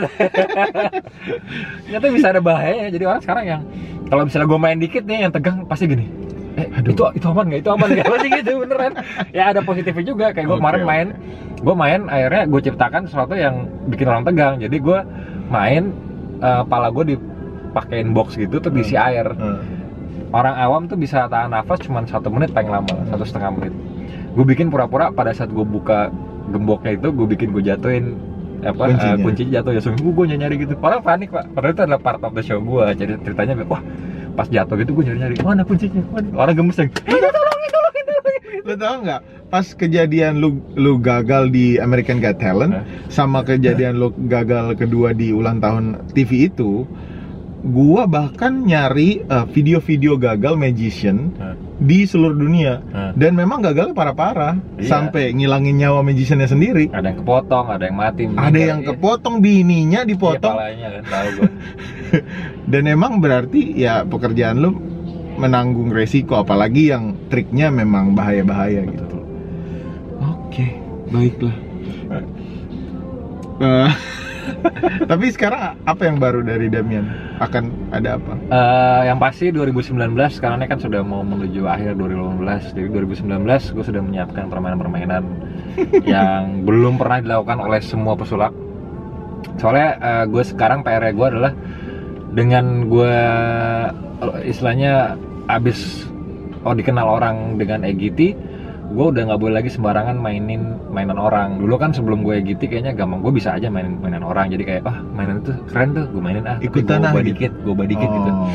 [1.87, 2.91] ternyata bisa ada bahayanya.
[2.91, 3.63] Jadi orang sekarang yang
[4.11, 6.07] kalau misalnya gue main dikit nih yang tegang pasti gini
[6.53, 6.93] eh Aduh.
[6.93, 7.61] itu itu aman nggak?
[7.65, 8.07] Itu aman nggak?
[8.13, 8.93] Pasti gitu beneran.
[9.33, 10.27] Ya ada positifnya juga.
[10.37, 11.07] Kayak gue Oke, kemarin main
[11.63, 14.61] gue main akhirnya gue ciptakan sesuatu yang bikin orang tegang.
[14.61, 14.99] Jadi gue
[15.49, 15.83] main
[16.45, 17.17] eh, pala gue
[17.73, 19.07] dipakein box gitu tuh diisi Hmm.
[19.07, 19.65] air Hmm.
[20.31, 23.73] orang awam tuh bisa tahan nafas cuma satu menit paling lama satu setengah menit
[24.31, 26.13] gue bikin pura-pura pada saat gue buka
[26.49, 28.17] gemboknya itu gue bikin gue jatuhin
[28.63, 29.13] apa Kuncinya.
[29.13, 32.21] eh, kuncinya jatuh ya sungguh gue nyari gitu orang panik pak padahal itu adalah part
[32.21, 33.83] of the show gue jadi ceritanya wah
[34.33, 36.29] pas jatuh gitu gue nyari nyari mana kuncinya Mana?
[36.39, 37.33] orang gemes yang "Eh, tolongin
[37.71, 39.21] tolongin tolongin Lo tau nggak?
[39.51, 42.73] Pas kejadian lu lu gagal di American Got Talent
[43.09, 46.87] sama kejadian lu gagal kedua di ulang tahun TV itu,
[47.65, 51.55] gua bahkan nyari uh, video-video gagal magician Hah?
[51.79, 53.11] di seluruh dunia Hah?
[53.13, 54.87] dan memang gagalnya parah-parah Iya.
[54.89, 56.85] sampai ngilangin nyawa magiciannya sendiri.
[56.91, 58.67] ada yang kepotong ada yang mati Ada meninggal.
[58.67, 58.89] yang Iya.
[58.91, 61.51] kepotong bininya Iya, dipotong palanya kan tahu gue
[62.73, 64.71] dan emang berarti ya pekerjaan lu
[65.33, 69.17] menanggung resiko apalagi yang triknya memang bahaya-bahaya gitu.
[70.21, 70.67] Oke,
[71.09, 71.57] baiklah.
[73.55, 73.91] Eh,
[75.11, 77.07] tapi sekarang apa yang baru dari Damian?
[77.39, 78.33] Akan ada apa?
[78.51, 83.85] Eh, yang pasti 2019 sekarang ini kan sudah mau menuju akhir 2018 jadi 2019 gue
[83.85, 85.23] sudah menyiapkan permainan-permainan
[86.13, 88.53] yang belum pernah dilakukan oleh semua pesulap
[89.59, 91.53] soalnya eh, gue sekarang PR gue adalah
[92.33, 93.15] dengan gue
[94.23, 95.17] eh, istilahnya
[95.51, 96.07] abis
[96.63, 98.52] oh dikenal orang dengan EGT
[98.93, 102.93] gue udah nggak boleh lagi sembarangan mainin mainan orang dulu kan sebelum gue EGT kayaknya
[102.93, 106.21] gampang gue bisa aja mainin mainan orang jadi kayak ah mainan itu keren tuh gue
[106.21, 107.29] mainin ah Ikutan gue gitu.
[107.31, 108.49] dikit gue ubah dikit gitu Oh.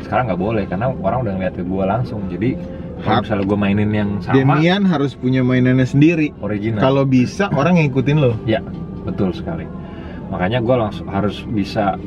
[0.00, 2.50] sekarang nggak boleh karena orang udah ngeliat ke gue langsung jadi
[2.98, 6.30] kalau Har- misalnya gue mainin yang sama Damian harus punya mainannya sendiri.
[6.38, 8.38] original Kalau bisa orang yang ikutin lo.
[8.44, 8.62] ya
[9.02, 9.66] betul sekali
[10.28, 11.98] makanya gue langsung harus bisa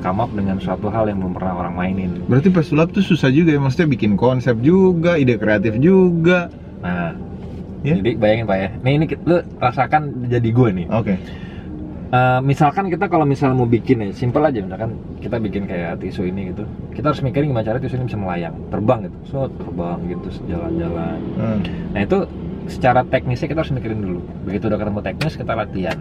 [0.00, 3.50] come up dengan suatu hal yang belum pernah orang mainin Berarti pesulap tuh susah juga
[3.50, 6.48] ya, maksudnya bikin konsep juga, ide kreatif juga.
[6.82, 7.14] Nah
[7.82, 7.98] Ya.
[7.98, 11.18] jadi bayangin pak ya nih ini lu rasakan jadi gue nih Oke.
[12.12, 16.28] Eh, misalkan kita kalau misalnya mau bikin ya simpel aja misalkan kita bikin kayak tisu
[16.28, 16.62] ini gitu
[16.92, 21.18] kita harus mikirin gimana cara tisu ini bisa melayang terbang gitu so terbang gitu jalan-jalan
[21.34, 21.58] Hmm.
[21.90, 22.18] Nah itu
[22.70, 24.20] secara teknisnya kita harus mikirin dulu.
[24.46, 25.98] Begitu udah ketemu teknis kita latihan.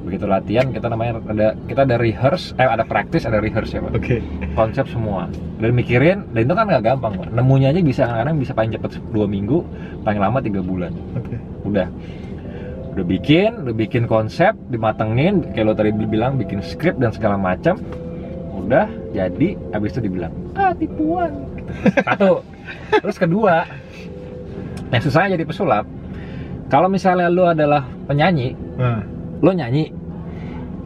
[0.00, 3.92] Begitu latihan kita namanya ada kita ada rehearse eh ada practice ada rehearse ya pak.
[3.94, 4.16] Oke.
[4.56, 5.28] konsep semua.
[5.60, 7.28] Dan mikirin dan itu kan nggak gampang pak.
[7.30, 9.62] Nemunya aja bisa kadang bisa paling cepet dua minggu
[10.02, 10.92] paling lama tiga bulan.
[11.14, 11.36] Oke.
[11.68, 11.86] udah.
[12.90, 17.78] Udah bikin udah bikin konsep dimatengin kayak lo tadi bilang bikin skrip dan segala macam.
[18.56, 21.30] Udah jadi habis itu dibilang ah tipuan.
[21.54, 21.72] Gitu.
[22.02, 22.32] satu.
[22.98, 23.68] Terus kedua
[24.90, 25.86] yang susahnya jadi pesulap
[26.70, 29.04] kalau misalnya lu adalah penyanyi Nah,
[29.38, 29.92] lo nyanyi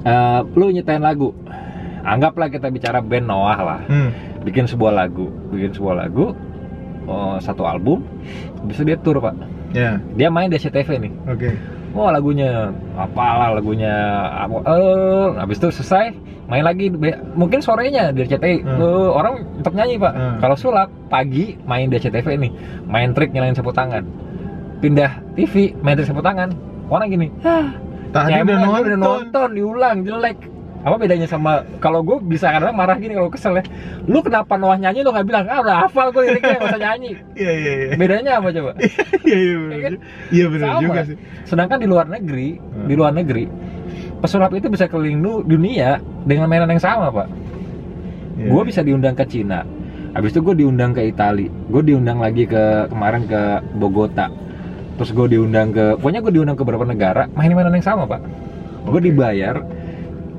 [0.03, 1.31] eh lu nyetain lagu
[2.03, 4.11] anggaplah kita bicara band Noah lah hmm.
[4.43, 6.35] bikin sebuah lagu bikin sebuah lagu
[7.05, 8.03] oh, satu album
[8.65, 9.37] bisa dia tour pak
[9.75, 9.99] Ya.
[10.15, 11.51] dia main di SCTV nih Oke.
[11.93, 13.91] oh lagunya apalah lagunya
[14.31, 16.15] apa eh habis itu selesai
[16.47, 16.95] main lagi
[17.35, 18.79] mungkin sorenya di RCTI Hmm.
[18.79, 20.37] Eh, orang tetap nyanyi pak Hmm.
[20.39, 22.53] kalau sulap pagi main di RCTV nih
[22.87, 24.07] main trik nyalain sapu tangan
[24.85, 26.53] pindah TV main sapu tangan
[26.87, 27.29] orang gini
[28.13, 28.83] Tadi udah nonton.
[28.85, 30.39] udah nonton diulang jelek
[30.79, 33.65] apa bedanya sama kalau gue bisa kadang marah gini kalau kesel ya
[34.05, 37.11] lu kenapa Noah nyanyi lu nggak bilang ah udah hafal gue liriknya nggak usah nyanyi
[37.41, 37.89] Iya iya iya.
[37.97, 38.71] bedanya apa coba
[39.25, 39.73] Iya iya benar.
[39.73, 39.95] Iya kan?
[40.29, 40.81] Iya benar Sama.
[40.83, 41.17] juga sih.
[41.43, 42.85] sedangkan di luar negeri Hmm.
[42.85, 43.45] di luar negeri
[44.21, 47.29] pesulap itu bisa keliling du- dunia dengan mainan yang sama pak
[48.35, 48.51] Iya.
[48.51, 49.65] gue bisa diundang ke Cina
[50.13, 53.41] habis itu gue diundang ke Itali gue diundang lagi ke kemarin ke
[53.73, 54.29] Bogota
[54.95, 58.21] terus gue diundang ke pokoknya gue diundang ke beberapa negara main mainan yang sama pak
[58.85, 59.05] gue Oke.
[59.05, 59.59] dibayar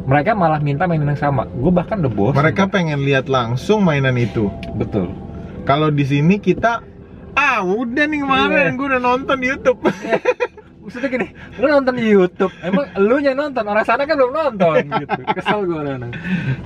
[0.05, 4.15] mereka malah minta mainan yang sama gue bahkan the boss Mereka pengen lihat langsung mainan
[4.15, 4.47] itu.
[4.73, 5.11] betul
[5.63, 6.85] Kalau di sini kita
[7.33, 8.77] ah udah nih kemarin Iya.
[8.77, 9.81] gue udah nonton di YouTube.
[10.85, 11.27] Maksudnya gini
[11.57, 15.59] lu nonton di YouTube emang lu yang nonton orang sana kan belum nonton gitu kesel
[15.65, 16.11] gue nonton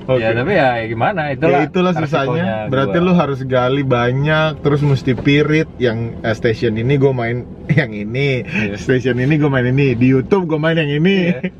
[0.06, 0.20] Oke.
[0.20, 2.66] ya tapi ya gimana itulah ya itulah susahnya.
[2.66, 3.06] Berarti gua.
[3.06, 7.46] lu harus gali banyak, terus mesti pirit yang eh, station ini gue main
[7.78, 8.74] yang ini, Iya.
[8.76, 11.30] station ini gue main ini, di YouTube gue main yang ini.
[11.30, 11.50] Iya.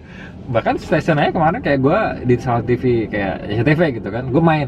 [0.50, 4.66] bahkan stasiun aja kemarin kayak gue di salah TV kayak SCTV gitu kan gue main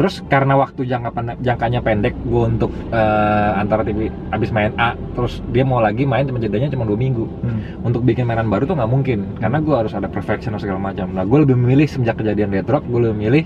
[0.00, 4.96] terus karena waktu jangka pen- jangkanya pendek gue untuk eh, antara TV abis main A
[5.12, 7.84] terus dia mau lagi main cuma jedanya cuma dua minggu Hmm.
[7.84, 11.12] untuk bikin mainan baru tuh nggak mungkin karena gue harus ada perfection dan segala macam
[11.12, 13.44] nah gue lebih memilih semenjak kejadian Dead Rock gue lebih memilih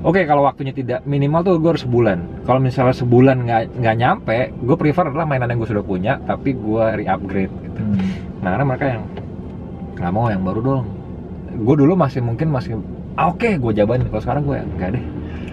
[0.00, 2.48] Oke kalau waktunya tidak minimal tuh gue harus sebulan.
[2.48, 6.56] Kalau misalnya sebulan nggak nggak nyampe, gue prefer adalah mainan yang gue sudah punya tapi
[6.56, 7.52] gue re-upgrade.
[7.52, 7.80] Gitu.
[7.84, 8.00] Hmm.
[8.40, 9.02] Nah karena mereka yang
[10.00, 10.84] nggak mau yang baru dong.
[11.52, 12.80] Gue dulu masih mungkin masih
[13.12, 14.08] ah, oke gue jabanin.
[14.08, 15.04] Kalau sekarang gue ya enggak deh.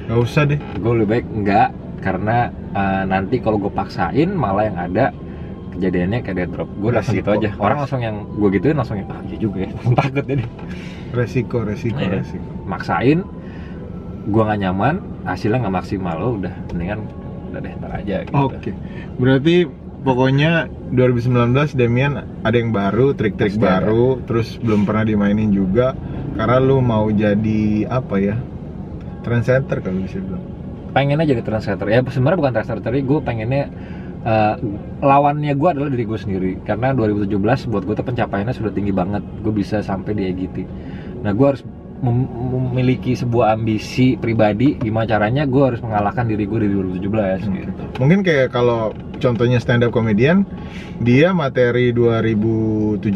[0.08, 0.60] Gak usah deh.
[0.78, 2.38] Gue lebih baik enggak karena
[2.72, 5.06] eh, nanti kalau gue paksain malah yang ada
[5.72, 6.70] kejadiannya kayak dead drop.
[6.74, 7.12] Gue udah Resiko.
[7.14, 7.50] segitu aja.
[7.58, 9.70] Orang langsung yang gue gituin langsung yang ah iya juga ya.
[10.00, 10.44] Takut jadi
[11.10, 12.20] Resiko, resiko, Iya.
[12.20, 12.44] resiko.
[12.66, 13.20] maksain.
[14.28, 17.00] Gue nggak nyaman, hasilnya nggak maksimal lo udah mendingan
[17.48, 18.36] udah deh ntar aja gitu.
[18.36, 18.72] Oke.
[19.16, 19.56] Berarti
[19.98, 20.52] pokoknya
[20.90, 21.32] 2019
[21.74, 23.84] Demian ada yang baru, trik-trik Pasti ada.
[23.84, 25.96] baru, terus belum pernah dimainin juga
[26.36, 28.36] karena lu mau jadi apa ya?
[29.28, 30.44] Trendsetter kalau bisa bilang.
[30.88, 33.64] pengennya jadi translator ya sebenarnya bukan translator tapi gue pengennya
[34.24, 34.56] eh,
[35.04, 36.52] lawannya gue adalah diri gue sendiri.
[36.66, 39.22] Karena 2017 buat gue tuh pencapaiannya sudah tinggi banget.
[39.44, 40.58] Gue bisa sampai di EGT
[41.18, 41.66] nah gue harus
[41.98, 42.30] mem-
[42.70, 46.70] memiliki sebuah ambisi pribadi gimana caranya gue harus mengalahkan diri gue di
[47.02, 47.72] 2017 gitu.
[47.98, 50.46] Mungkin kayak kalau contohnya stand up comedian,
[51.02, 53.10] dia materi 2017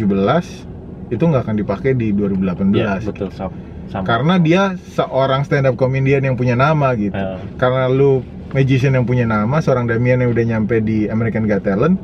[1.12, 2.74] itu nggak akan dipakai di 2018.
[2.74, 3.54] Iya, betul sam
[3.92, 4.62] sama Karena dia
[4.96, 7.14] seorang stand up comedian yang punya nama gitu.
[7.14, 11.68] Eh, Karena lu magician yang punya nama, seorang Damian yang udah nyampe di American Got
[11.68, 12.00] Talent,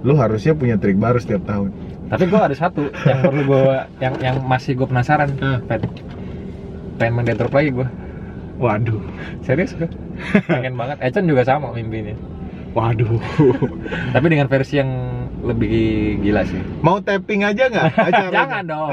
[0.00, 1.70] lu harusnya punya trik baru setiap tahun.
[2.10, 3.62] tapi gue ada satu yang perlu gue
[4.02, 5.30] yang yang masih gue penasaran.
[5.70, 5.86] Pet.
[6.98, 7.86] pengen Dead Drop lagi gue
[8.58, 9.00] Waduh,
[9.40, 9.86] serius gue
[10.44, 12.12] pengen banget Econ juga sama mimpinya
[12.72, 13.18] waduh.
[14.14, 14.90] tapi dengan versi yang
[15.40, 17.86] lebih gila sih Mau tapping aja nggak
[18.34, 18.90] jangan dong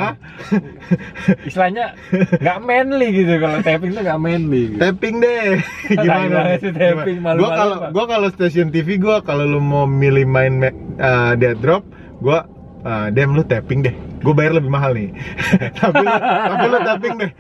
[1.48, 1.96] istilahnya
[2.40, 4.80] nggak manly gitu kalau tapping tuh nggak manly gitu.
[4.80, 5.60] Tapping deh.
[5.92, 7.18] Gimana sih tapping?
[7.20, 7.38] Gimana?
[7.38, 10.64] Malu-malu, Gua kalau gua kalau stasiun TV gua kalau lu mau milih main
[10.98, 11.84] uh, dead drop,
[12.24, 12.48] gua
[12.88, 13.96] uh, dem lu tapping deh.
[14.24, 15.12] Gue bayar lebih mahal nih.
[15.84, 17.32] tapi lu, tapi lu tapping deh.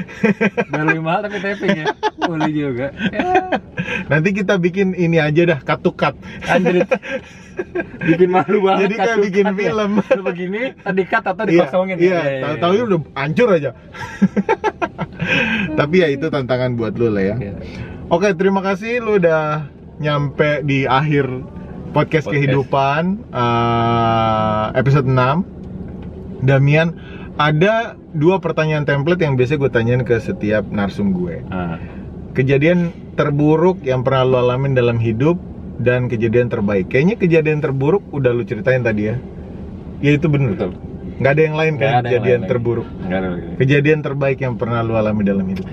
[0.72, 1.86] Biar lebih mahal tapi tapping ya
[2.28, 3.56] boleh juga ya,
[4.12, 6.12] Nanti kita bikin ini aja dah, cut to cut.
[6.44, 6.84] anjrit
[8.04, 9.58] bikin malu banget Jadi kayak bikin cut ya.
[9.58, 9.90] film.
[10.02, 13.70] Lu begini tadi cut atau Iya, dikosongin iya, tahu-tahu udah hancur aja.
[15.80, 17.36] tapi ya itu tantangan buat lu lah ya.
[17.40, 17.54] Iya.
[18.08, 19.68] Oke, terima kasih lu udah
[19.98, 21.26] nyampe di akhir
[21.92, 22.34] podcast, Podcast.
[22.34, 26.44] kehidupan eh, episode 6.
[26.44, 26.94] Damian,
[27.34, 31.42] ada dua pertanyaan template yang biasa gue tanyain ke setiap narsum gue.
[31.50, 31.78] Ah,
[32.34, 35.34] Kejadian terburuk yang pernah lo alamin dalam hidup
[35.82, 36.86] dan kejadian terbaik.
[36.86, 39.16] Kayaknya kejadian terburuk udah lu ceritain tadi ya.
[39.98, 40.78] Ya itu bener Betul.
[41.18, 42.86] Nggak ada yang lain kan ada kejadian lain terburuk.
[43.02, 43.28] Nggak ada.
[43.58, 45.66] Kejadian terbaik yang pernah lu alami dalam hidup.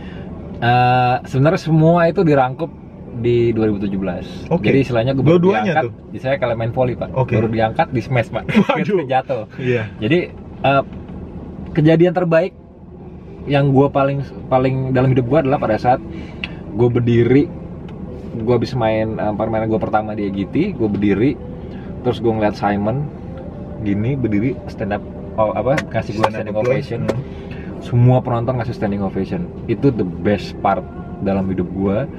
[0.57, 2.73] Eh, sebenarnya semua itu dirangkup
[3.15, 4.51] di 2017.
[4.51, 4.67] Oke.
[4.67, 5.93] Jadi istilahnya gue baru Dua-duanya diangkat, tuh?
[6.11, 7.35] di saya kalau main volley pak, Oke.
[7.35, 9.05] baru diangkat di smash pak, Waduh.
[9.05, 9.43] Jatuh.
[9.55, 9.87] Iya.
[9.99, 10.19] Jadi
[10.61, 10.83] eh,
[11.71, 12.51] kejadian terbaik
[13.45, 16.01] yang gue paling paling dalam hidup gue adalah pada saat
[16.71, 17.45] gue berdiri,
[18.35, 21.31] gue habis main eh, permainan gue pertama di EGT, gue berdiri,
[22.01, 23.07] terus gue ngeliat Simon
[23.79, 25.03] gini berdiri stand up
[25.35, 27.21] oh, apa kasih gue standing ovation Hmm.
[27.83, 30.81] semua penonton ngasih standing ovation itu the best part
[31.21, 32.09] dalam hidup gua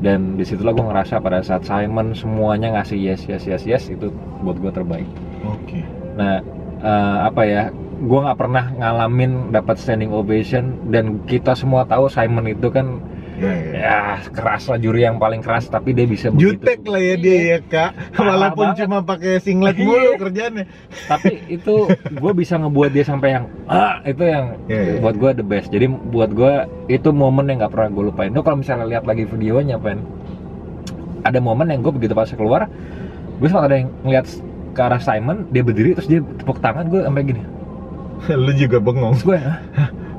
[0.00, 4.08] dan di situlah gue ngerasa pada saat Simon semuanya ngasih yes yes yes yes itu
[4.40, 5.08] buat gue terbaik
[5.44, 5.84] Oke.
[6.16, 6.40] nah
[6.80, 7.62] eh, apa ya
[8.00, 12.96] gue nggak pernah ngalamin dapat standing ovation dan kita semua tahu Simon itu kan
[13.40, 13.72] Ya, ya.
[13.72, 17.38] ya keras lah juri yang paling keras tapi dia bisa begitu Jutek lah ya dia
[17.40, 18.84] ya kak, walaupun banget.
[18.84, 19.82] cuma pakai singlet Iya.
[19.82, 20.64] mulu kerjanya.
[21.06, 24.94] tapi itu gue bisa ngebuat dia sampai yang ah itu yang Iya, iya.
[25.00, 26.52] buat gue the best jadi buat gue
[26.88, 30.04] itu momen yang nggak pernah gue lupain tuh kalau misalnya lihat lagi videonya pen
[31.22, 32.68] ada momen yang gue begitu pas keluar
[33.36, 34.26] gue sempat ada yang ngeliat
[34.70, 37.42] ke arah Simon dia berdiri terus dia tepuk tangan gue sampai gini
[38.36, 39.16] lu juga bengong.
[39.16, 39.58] terus gue "Hah?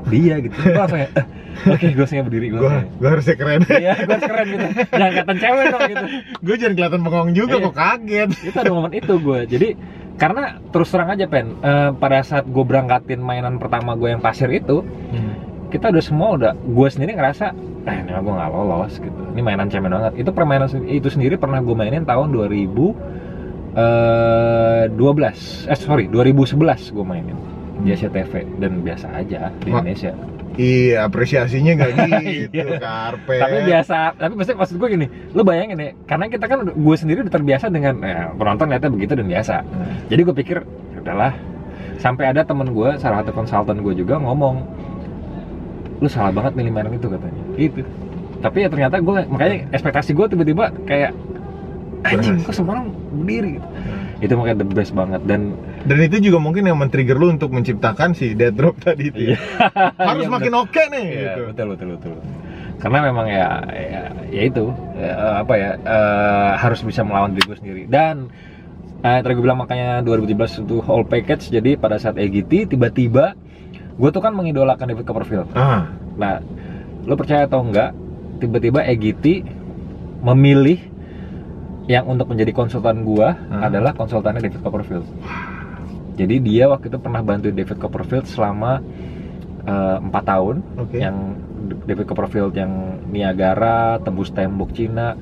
[0.04, 1.10] dia gitu gue langsung ya
[1.52, 3.34] "Eh, oke gue langsung berdiri gue gua harusnya.
[3.34, 3.60] keren.
[3.68, 4.66] iya gue harus keren gitu.
[4.90, 6.04] Jangan kelihatan cewek dong gitu.
[6.40, 7.64] Gue jangan kelihatan bengong juga Iya.
[7.64, 8.28] kok kaget.
[8.42, 9.68] itu ada momen itu gue jadi
[10.12, 14.48] karena terus terang aja pen eh, pada saat gue berangkatin mainan pertama gue yang pasir
[14.48, 14.84] itu
[15.68, 19.20] kita udah semua udah gue sendiri ngerasa eh ini gue nggak lolos gitu.
[19.32, 20.12] Ini mainan cemen banget.
[20.16, 22.68] Itu permainan itu sendiri pernah gue mainin tahun 2000
[23.72, 24.92] eh 12
[25.64, 26.60] eh sorry 2011
[26.92, 27.36] gue mainin
[27.82, 29.80] di SCTV dan biasa aja di Wah.
[29.80, 30.12] Indonesia
[30.52, 32.76] Iya, apresiasinya nggak gitu, Iya.
[32.76, 33.40] karpet.
[33.40, 37.18] tapi biasa tapi maksudnya maksud gue gini lu bayangin ya karena kita kan gue sendiri
[37.20, 39.96] udah terbiasa dengan eh, penonton lihatnya begitu dan biasa Hmm.
[40.06, 40.56] jadi gue pikir
[40.92, 41.32] "Ya udahlah
[41.96, 44.60] sampai ada temen gue salah satu konsultan gue juga ngomong
[45.98, 47.80] lu salah banget milih mainan itu katanya gitu
[48.38, 51.14] tapi ya ternyata gue makanya ekspektasi gue tiba-tiba kayak
[52.04, 54.20] anjing kok semua orang berdiri gitu Hmm.
[54.20, 58.12] itu makanya the best banget dan Dan itu juga mungkin yang men-trigger lu untuk menciptakan
[58.12, 59.34] si dead drop tadi itu.
[59.34, 59.38] ya.
[59.96, 61.40] Harus Iya, makin oke nih Iya, gitu.
[61.50, 62.14] betul betul betul
[62.78, 67.54] karena memang ya ya, ya itu ya, apa ya eh, harus bisa melawan diri gue
[67.54, 68.26] sendiri dan
[69.00, 73.38] eh, tadi gue bilang makanya 2017 itu whole package jadi pada saat EGT tiba-tiba
[73.94, 76.42] gue tuh kan mengidolakan David Copperfield Ah, nah
[77.02, 77.94] lo percaya atau enggak
[78.38, 79.46] tiba-tiba EGT
[80.20, 80.82] memilih
[81.86, 83.62] yang untuk menjadi konsultan gua Hmm.
[83.62, 85.06] adalah konsultannya David Copperfield
[86.12, 88.84] jadi dia waktu itu pernah bantu David Copperfield selama
[89.64, 90.56] eh, empat tahun.
[90.76, 90.98] Oke.
[91.00, 91.36] yang
[91.86, 95.14] David Copperfield yang Niagara tembus tembok Cina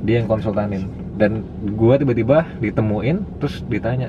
[0.00, 0.88] dia yang konsultanin.
[1.20, 1.44] Dan
[1.76, 4.08] gua tiba-tiba ditemuin terus ditanya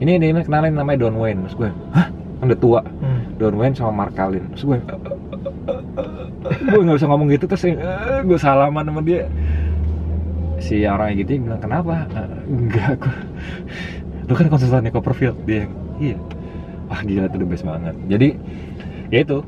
[0.00, 1.46] ini ini kenalin namanya Don Wayne.
[1.46, 2.08] Terus gue hah?
[2.10, 2.80] Kan udah tua.
[2.82, 3.20] Hmm.
[3.38, 4.42] Don Wayne sama Mark Kalin.
[4.56, 4.78] Terus gue
[6.72, 7.62] gue nggak bisa ngomong gitu terus
[8.26, 9.28] gue salaman sama dia.
[10.62, 12.06] Si orang gitu bilang kenapa?
[12.14, 13.16] "Eh, enggak gue
[14.24, 16.16] lu kan konsultannya Copperfield dia yang iya
[16.86, 18.28] wah gila itu the best banget jadi
[19.08, 19.40] ya itu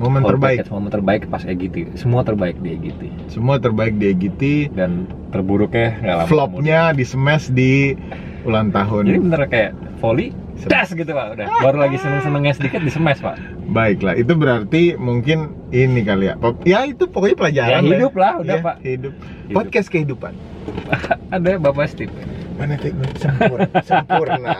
[0.00, 0.64] Momen terbaik.
[0.64, 4.72] package, momen terbaik pas EGT semua terbaik di EGT Semua terbaik di EGT.
[4.72, 7.92] dan terburuknya nggak lama Flopnya di smash di
[8.40, 9.04] ulang tahun.
[9.04, 10.32] jadi bener kayak volley
[10.64, 13.36] das gitu pak udah baru lagi seneng senengnya sedikit di smash pak
[13.70, 16.34] Baiklah, itu berarti mungkin ini kali ya.
[16.66, 17.86] Ya itu pokoknya pelajaran.
[17.86, 18.76] Ya, hidup lah, udah, Ya, Pak.
[18.82, 19.14] Hidup.
[19.14, 19.54] Hidup.
[19.54, 20.34] Podcast kehidupan.
[21.34, 22.12] ada bapak Steve
[22.54, 24.52] Mana kayak gue sempurna, sempurna,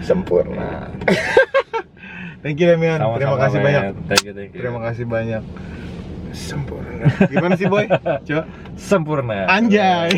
[0.00, 0.68] sempurna.
[2.42, 3.82] Thank you Damian, terima Sama-sama, kasih banyak.
[4.08, 5.42] thank you thank you Terima kasih banyak.
[6.32, 7.04] Sempurna.
[7.28, 7.84] Gimana sih boy?
[8.24, 8.42] Coba.
[8.78, 10.16] sempurna Anjay.